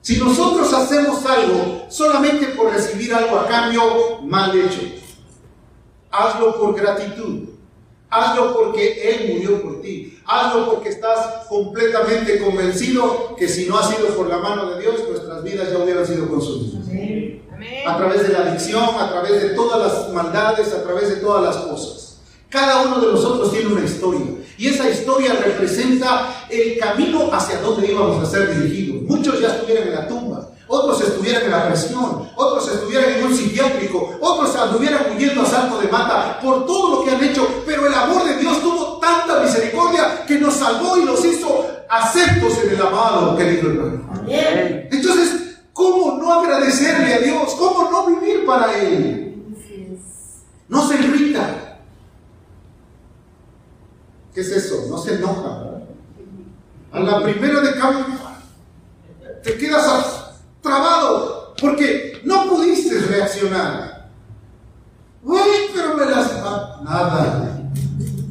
Si 0.00 0.18
nosotros 0.18 0.72
hacemos 0.72 1.24
algo 1.26 1.86
solamente 1.88 2.46
por 2.48 2.72
recibir 2.72 3.12
algo 3.12 3.38
a 3.40 3.46
cambio, 3.46 4.20
mal 4.22 4.56
hecho 4.56 4.96
hazlo 6.16 6.58
por 6.58 6.74
gratitud. 6.74 7.50
Hazlo 8.08 8.54
porque 8.54 9.10
Él 9.10 9.34
murió 9.34 9.62
por 9.62 9.80
ti. 9.80 10.18
Hazlo 10.24 10.70
porque 10.70 10.90
estás 10.90 11.46
completamente 11.48 12.38
convencido 12.38 13.34
que 13.36 13.48
si 13.48 13.66
no 13.68 13.78
ha 13.78 13.92
sido 13.92 14.08
por 14.16 14.28
la 14.28 14.38
mano 14.38 14.70
de 14.70 14.80
Dios, 14.80 15.02
nuestras 15.08 15.42
vidas 15.42 15.70
ya 15.70 15.78
hubieran 15.78 16.06
sido 16.06 16.28
consumidas. 16.28 16.86
A 17.86 17.96
través 17.96 18.22
de 18.22 18.32
la 18.32 18.40
adicción, 18.40 18.84
a 18.98 19.10
través 19.10 19.42
de 19.42 19.48
todas 19.50 19.80
las 19.80 20.12
maldades, 20.12 20.72
a 20.72 20.82
través 20.82 21.08
de 21.08 21.16
todas 21.16 21.42
las 21.42 21.56
cosas. 21.64 22.05
Cada 22.48 22.82
uno 22.82 23.00
de 23.00 23.12
nosotros 23.12 23.52
tiene 23.52 23.72
una 23.72 23.84
historia. 23.84 24.26
Y 24.58 24.68
esa 24.68 24.88
historia 24.88 25.34
representa 25.34 26.46
el 26.48 26.78
camino 26.78 27.28
hacia 27.32 27.60
donde 27.60 27.90
íbamos 27.90 28.22
a 28.22 28.30
ser 28.30 28.54
dirigidos. 28.56 29.02
Muchos 29.02 29.40
ya 29.40 29.48
estuvieron 29.48 29.88
en 29.88 29.94
la 29.94 30.08
tumba 30.08 30.48
otros 30.68 31.00
estuvieran 31.00 31.44
en 31.44 31.50
la 31.52 31.68
presión, 31.68 32.28
otros 32.34 32.68
estuvieran 32.68 33.14
en 33.14 33.26
un 33.26 33.34
psiquiátrico, 33.34 34.16
otros 34.20 34.54
anduvieran 34.56 35.14
huyendo 35.14 35.42
a 35.42 35.46
salto 35.46 35.78
de 35.78 35.88
mata 35.88 36.40
por 36.40 36.66
todo 36.66 36.96
lo 36.96 37.04
que 37.04 37.10
han 37.12 37.22
hecho, 37.22 37.46
pero 37.64 37.86
el 37.86 37.94
amor 37.94 38.24
de 38.24 38.36
Dios 38.38 38.60
tuvo 38.60 38.98
tanta 38.98 39.40
misericordia 39.42 40.24
que 40.26 40.38
nos 40.38 40.54
salvó 40.54 40.96
y 40.96 41.04
nos 41.04 41.24
hizo 41.24 41.66
aceptos 41.88 42.58
en 42.64 42.70
el 42.70 42.82
amado, 42.82 43.36
querido 43.36 43.70
hermano. 43.70 44.26
Entonces, 44.28 45.58
¿cómo 45.72 46.18
no 46.18 46.32
agradecerle 46.32 47.14
a 47.14 47.18
Dios? 47.18 47.54
¿Cómo 47.56 47.88
no 47.90 48.06
vivir 48.06 48.44
para 48.44 48.76
Él? 48.76 49.34
No 50.68 50.88
se 50.88 50.94
irrita. 50.96 51.65
¿Qué 54.36 54.42
es 54.42 54.50
eso? 54.50 54.84
No 54.90 54.98
se 54.98 55.14
enoja. 55.14 55.62
A 56.92 57.00
la 57.00 57.22
primera 57.22 57.58
de 57.62 57.74
cambio, 57.80 58.04
te 59.42 59.56
quedas 59.56 60.34
trabado, 60.60 61.54
porque 61.58 62.20
no 62.22 62.46
pudiste 62.46 62.98
reaccionar. 62.98 64.10
Uy, 65.24 65.40
pero 65.74 65.96
me 65.96 66.04
las... 66.04 66.34
Nada. 66.84 67.62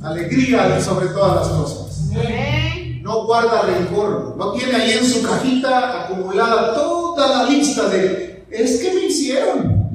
Alegría 0.04 0.80
sobre 0.80 1.08
todas 1.08 1.38
las 1.38 1.48
cosas. 1.48 2.12
No 3.02 3.26
guarda 3.26 3.64
rencor. 3.64 4.36
No 4.38 4.52
tiene 4.52 4.76
ahí 4.76 4.92
en 4.92 5.06
su 5.06 5.24
cajita 5.24 6.04
acumulada 6.04 6.76
toda 6.76 7.30
la 7.30 7.50
lista 7.50 7.90
de... 7.90 8.46
Es 8.52 8.80
que 8.80 8.94
me 8.94 9.06
hicieron. 9.06 9.88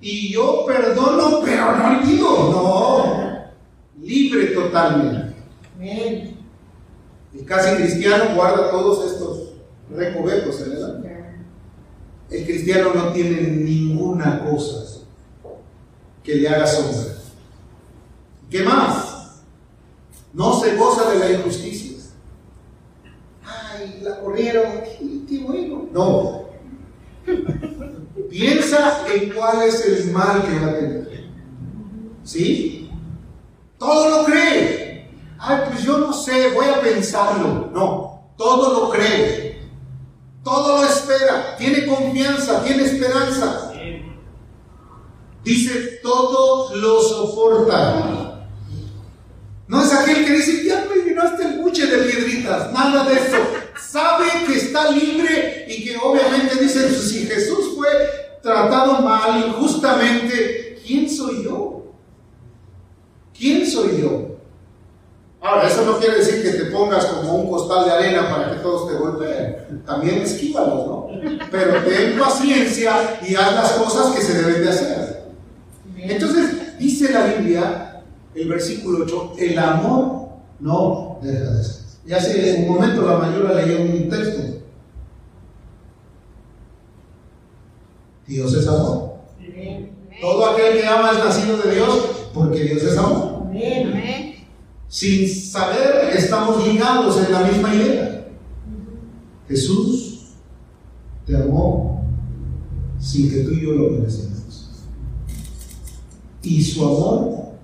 Y 0.00 0.32
yo 0.32 0.64
perdono, 0.66 1.42
pero 1.44 1.76
no 1.76 1.88
olvido. 1.90 2.28
No. 2.50 3.33
Libre 4.04 4.46
totalmente. 4.48 5.34
El 5.80 7.44
casi 7.46 7.76
cristiano 7.76 8.34
guarda 8.34 8.70
todos 8.70 9.10
estos 9.10 9.54
recovecos 9.90 10.60
alma. 10.62 11.10
El 12.30 12.44
cristiano 12.44 12.92
no 12.94 13.12
tiene 13.12 13.42
ninguna 13.42 14.44
cosa 14.44 15.00
que 16.22 16.36
le 16.36 16.48
haga 16.48 16.66
sombra. 16.66 17.14
¿Qué 18.50 18.62
más? 18.62 19.42
No 20.32 20.60
se 20.60 20.76
goza 20.76 21.10
de 21.10 21.18
la 21.18 21.32
injusticia. 21.32 21.96
Ay, 23.42 24.00
la 24.02 24.20
corrieron, 24.20 24.64
qué, 25.28 25.38
bueno. 25.38 25.88
No. 25.92 26.44
Piensa 28.28 29.06
en 29.14 29.32
cuál 29.32 29.62
es 29.62 29.86
el 29.86 30.12
mal 30.12 30.42
que 30.42 30.58
va 30.58 30.72
a 30.72 30.78
tener. 30.78 31.24
¿Sí? 32.22 32.83
Todo 33.84 34.08
lo 34.08 34.24
cree. 34.24 35.10
Ay, 35.38 35.58
pues 35.68 35.84
yo 35.84 35.98
no 35.98 36.10
sé, 36.10 36.52
voy 36.54 36.64
a 36.64 36.80
pensarlo. 36.80 37.70
No, 37.70 38.32
todo 38.38 38.80
lo 38.80 38.88
cree. 38.88 39.60
Todo 40.42 40.78
lo 40.78 40.88
espera. 40.88 41.54
Tiene 41.58 41.84
confianza, 41.84 42.64
tiene 42.64 42.84
esperanza. 42.84 43.72
Dice, 45.42 46.00
todo 46.02 46.74
lo 46.76 47.02
soporta. 47.02 48.46
No 49.66 49.84
es 49.84 49.92
aquel 49.92 50.24
que 50.24 50.32
dice, 50.32 50.64
ya 50.64 50.86
me 50.88 51.02
llenaste 51.02 51.44
el 51.44 51.58
buche 51.60 51.84
de 51.84 52.10
piedritas. 52.10 52.72
Nada 52.72 53.04
de 53.04 53.16
eso. 53.16 53.36
Sabe 53.78 54.46
que 54.46 54.56
está 54.56 54.90
libre 54.92 55.66
y 55.68 55.84
que 55.84 55.98
obviamente 55.98 56.56
dice, 56.56 56.84
pues, 56.84 57.10
si 57.10 57.26
Jesús 57.26 57.74
fue 57.76 57.88
tratado 58.42 59.02
mal, 59.02 59.44
injustamente, 59.46 60.80
¿quién 60.86 61.10
soy 61.10 61.44
yo? 61.44 61.83
¿Quién 63.36 63.66
soy 63.66 64.00
yo? 64.00 64.34
Ahora, 65.40 65.68
eso 65.68 65.84
no 65.84 65.98
quiere 65.98 66.16
decir 66.16 66.42
que 66.42 66.56
te 66.56 66.70
pongas 66.70 67.04
como 67.04 67.34
un 67.34 67.50
costal 67.50 67.84
de 67.84 67.90
arena 67.90 68.30
para 68.30 68.50
que 68.50 68.60
todos 68.60 68.88
te 68.88 68.94
golpeen. 68.94 69.82
También 69.84 70.22
esquívalos, 70.22 70.86
¿no? 70.86 71.08
Pero 71.50 71.82
ten 71.84 72.18
paciencia 72.18 73.20
y 73.26 73.34
haz 73.34 73.54
las 73.54 73.72
cosas 73.72 74.14
que 74.14 74.22
se 74.22 74.42
deben 74.42 74.64
de 74.64 74.70
hacer. 74.70 75.24
Entonces, 75.98 76.78
dice 76.78 77.12
la 77.12 77.26
Biblia, 77.26 78.02
el 78.34 78.48
versículo 78.48 79.04
8, 79.04 79.34
el 79.38 79.58
amor 79.58 80.28
no 80.60 81.18
deja 81.20 81.50
de 81.50 81.64
ser. 81.64 81.84
Y 82.06 82.12
hace 82.14 82.54
un 82.60 82.74
momento 82.74 83.02
la 83.02 83.18
mayor 83.18 83.54
leyó 83.54 83.82
un 83.82 84.08
texto. 84.08 84.42
Dios 88.26 88.54
es 88.54 88.66
amor. 88.66 89.14
Todo 90.22 90.46
aquel 90.46 90.80
que 90.80 90.86
ama 90.86 91.12
es 91.12 91.18
nacido 91.18 91.58
de 91.58 91.74
Dios 91.74 92.13
porque 92.34 92.64
Dios 92.64 92.82
es 92.82 92.98
amor. 92.98 93.44
Sin 94.88 95.28
saber, 95.28 96.14
estamos 96.14 96.66
ligados 96.66 97.24
en 97.24 97.32
la 97.32 97.40
misma 97.40 97.74
idea. 97.74 98.26
Jesús 99.48 100.26
te 101.26 101.36
amó 101.36 102.04
sin 102.98 103.30
que 103.30 103.40
tú 103.40 103.52
y 103.52 103.62
yo 103.62 103.72
lo 103.72 103.90
merecemos. 103.90 104.70
Y 106.42 106.62
su 106.62 106.84
amor 106.84 107.54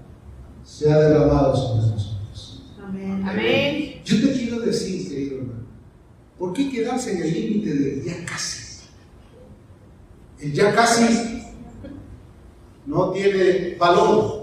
se 0.64 0.90
ha 0.90 0.98
derramado 0.98 1.54
sobre 1.54 1.90
nosotros. 1.92 2.62
Amén. 2.80 4.00
Yo 4.04 4.20
te 4.20 4.32
quiero 4.32 4.60
decir, 4.60 5.08
querido 5.08 5.38
hermano, 5.38 5.66
¿por 6.38 6.52
qué 6.52 6.70
quedarse 6.70 7.12
en 7.12 7.22
el 7.22 7.32
límite 7.32 7.74
de 7.74 8.04
ya 8.04 8.24
casi? 8.24 8.80
El 10.40 10.52
ya 10.52 10.74
casi 10.74 11.42
no 12.86 13.10
tiene 13.10 13.76
valor. 13.76 14.39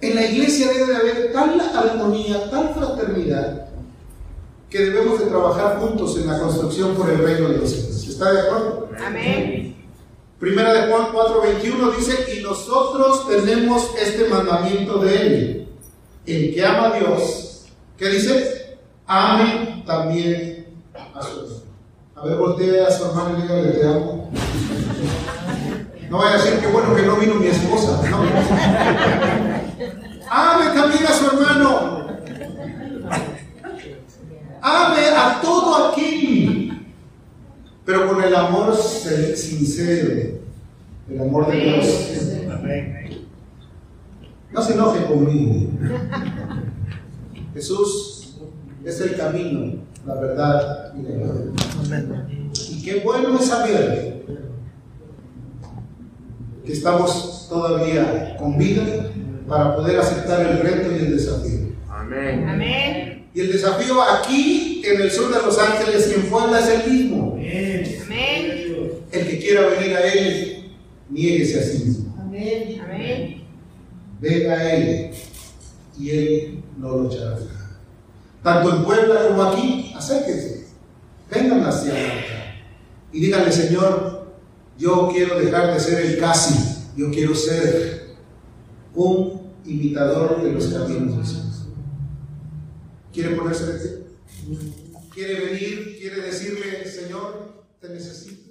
En 0.00 0.14
la 0.14 0.26
iglesia 0.26 0.68
debe 0.68 0.86
de 0.86 0.96
haber 0.96 1.32
tal 1.32 1.60
armonía, 1.60 2.50
tal 2.50 2.74
fraternidad, 2.74 3.66
que 4.70 4.78
debemos 4.78 5.18
de 5.18 5.26
trabajar 5.26 5.78
juntos 5.78 6.16
en 6.16 6.26
la 6.26 6.38
construcción 6.38 6.94
por 6.94 7.10
el 7.10 7.18
reino 7.18 7.48
de 7.48 7.58
los 7.58 7.70
cielos. 7.70 8.08
¿Está 8.08 8.32
de 8.32 8.40
acuerdo? 8.40 8.88
Amén. 9.04 9.76
Primera 10.38 10.72
de 10.72 10.90
Juan 10.90 11.12
4:21 11.12 11.96
dice, 11.98 12.34
y 12.34 12.42
nosotros 12.42 13.28
tenemos 13.28 13.90
este 14.00 14.26
mandamiento 14.28 14.98
de 14.98 15.20
él. 15.20 15.68
El 16.24 16.54
que 16.54 16.64
ama 16.64 16.86
a 16.86 16.98
Dios, 16.98 17.66
¿qué 17.98 18.08
dice? 18.08 18.78
Ame 19.06 19.82
también 19.86 20.66
a 20.94 21.22
su 21.22 21.40
hermano. 21.40 21.60
A 22.16 22.24
ver, 22.24 22.36
voltea 22.36 22.86
a 22.86 22.90
su 22.90 23.04
hermano 23.04 23.38
y 23.38 23.42
dígale, 23.42 23.70
te 23.70 23.86
amo. 23.86 24.30
No 26.08 26.18
vaya 26.18 26.34
a 26.34 26.38
decir 26.38 26.58
que 26.58 26.66
bueno 26.66 26.94
que 26.94 27.02
no 27.02 27.16
vino 27.16 27.34
mi 27.34 27.46
esposa. 27.46 28.00
No. 28.10 28.22
Ame 30.30 30.66
también 30.74 31.06
a 31.06 31.12
su 31.12 31.26
hermano. 31.26 32.06
Ame 34.62 35.08
a 35.08 35.40
todo 35.42 35.88
aquel. 35.88 36.86
Pero 37.84 38.08
con 38.08 38.22
el 38.22 38.34
amor 38.50 38.76
sincero. 38.76 40.40
El 41.08 41.20
amor 41.20 41.50
de 41.50 41.60
Dios. 41.60 42.10
No 44.52 44.62
se 44.62 44.72
enoje 44.72 45.04
conmigo. 45.06 45.70
Jesús 47.54 48.36
es 48.84 49.00
el 49.00 49.16
camino, 49.16 49.82
la 50.06 50.14
verdad 50.14 50.94
y 50.96 51.02
la 51.02 51.98
vida. 52.06 52.28
Y 52.70 52.82
qué 52.82 53.00
bueno 53.00 53.38
es 53.38 53.46
saber 53.46 54.24
que 56.64 56.72
estamos 56.72 57.46
todavía 57.48 58.36
con 58.38 58.58
vida 58.58 58.82
para 59.48 59.76
poder 59.76 59.98
aceptar 59.98 60.40
el 60.46 60.58
reto 60.60 60.92
y 60.92 61.06
el 61.06 61.16
desafío. 61.16 61.60
Amén. 61.88 62.48
Amén. 62.48 63.28
Y 63.32 63.40
el 63.40 63.52
desafío 63.52 64.02
aquí 64.02 64.82
en 64.84 65.02
el 65.02 65.10
sur 65.10 65.32
de 65.32 65.42
Los 65.42 65.58
Ángeles 65.58 66.10
y 66.10 66.20
en 66.20 66.30
Puebla 66.30 66.58
es 66.58 66.68
el 66.68 66.92
mismo. 66.92 67.29
El 69.50 69.56
quiera 69.56 69.80
venir 69.80 69.96
a 69.96 70.12
Él, 70.12 70.76
niéguese 71.08 71.58
a 71.58 71.62
sí 71.62 71.84
mismo. 71.84 72.14
Amén. 72.20 72.80
Amén. 72.84 73.42
Venga 74.20 74.52
a 74.52 74.74
Él 74.74 75.10
y 75.98 76.10
Él 76.10 76.62
no 76.78 76.96
lo 76.96 77.10
echará 77.10 77.36
fuera. 77.36 77.80
Tanto 78.44 78.76
en 78.76 78.84
Puebla 78.84 79.28
como 79.28 79.42
aquí, 79.42 79.92
acérquense. 79.96 80.66
Vengan 81.28 81.64
hacia 81.64 81.92
acá 81.92 82.60
y 83.12 83.20
díganle, 83.20 83.50
Señor, 83.50 84.34
yo 84.78 85.10
quiero 85.12 85.40
dejar 85.40 85.74
de 85.74 85.80
ser 85.80 86.06
el 86.06 86.18
casi, 86.18 86.86
yo 86.96 87.10
quiero 87.10 87.34
ser 87.34 88.14
un 88.94 89.50
imitador 89.64 90.44
de 90.44 90.52
los 90.52 90.66
caminos 90.68 91.16
de 91.16 91.22
Jesús. 91.22 91.66
¿Quiere 93.12 93.34
ponerse 93.34 93.66
de 93.66 93.78
pie? 93.80 94.58
¿Quiere 95.12 95.46
venir? 95.46 95.96
¿Quiere 95.98 96.22
decirle, 96.22 96.86
Señor, 96.86 97.64
te 97.80 97.88
necesito? 97.88 98.49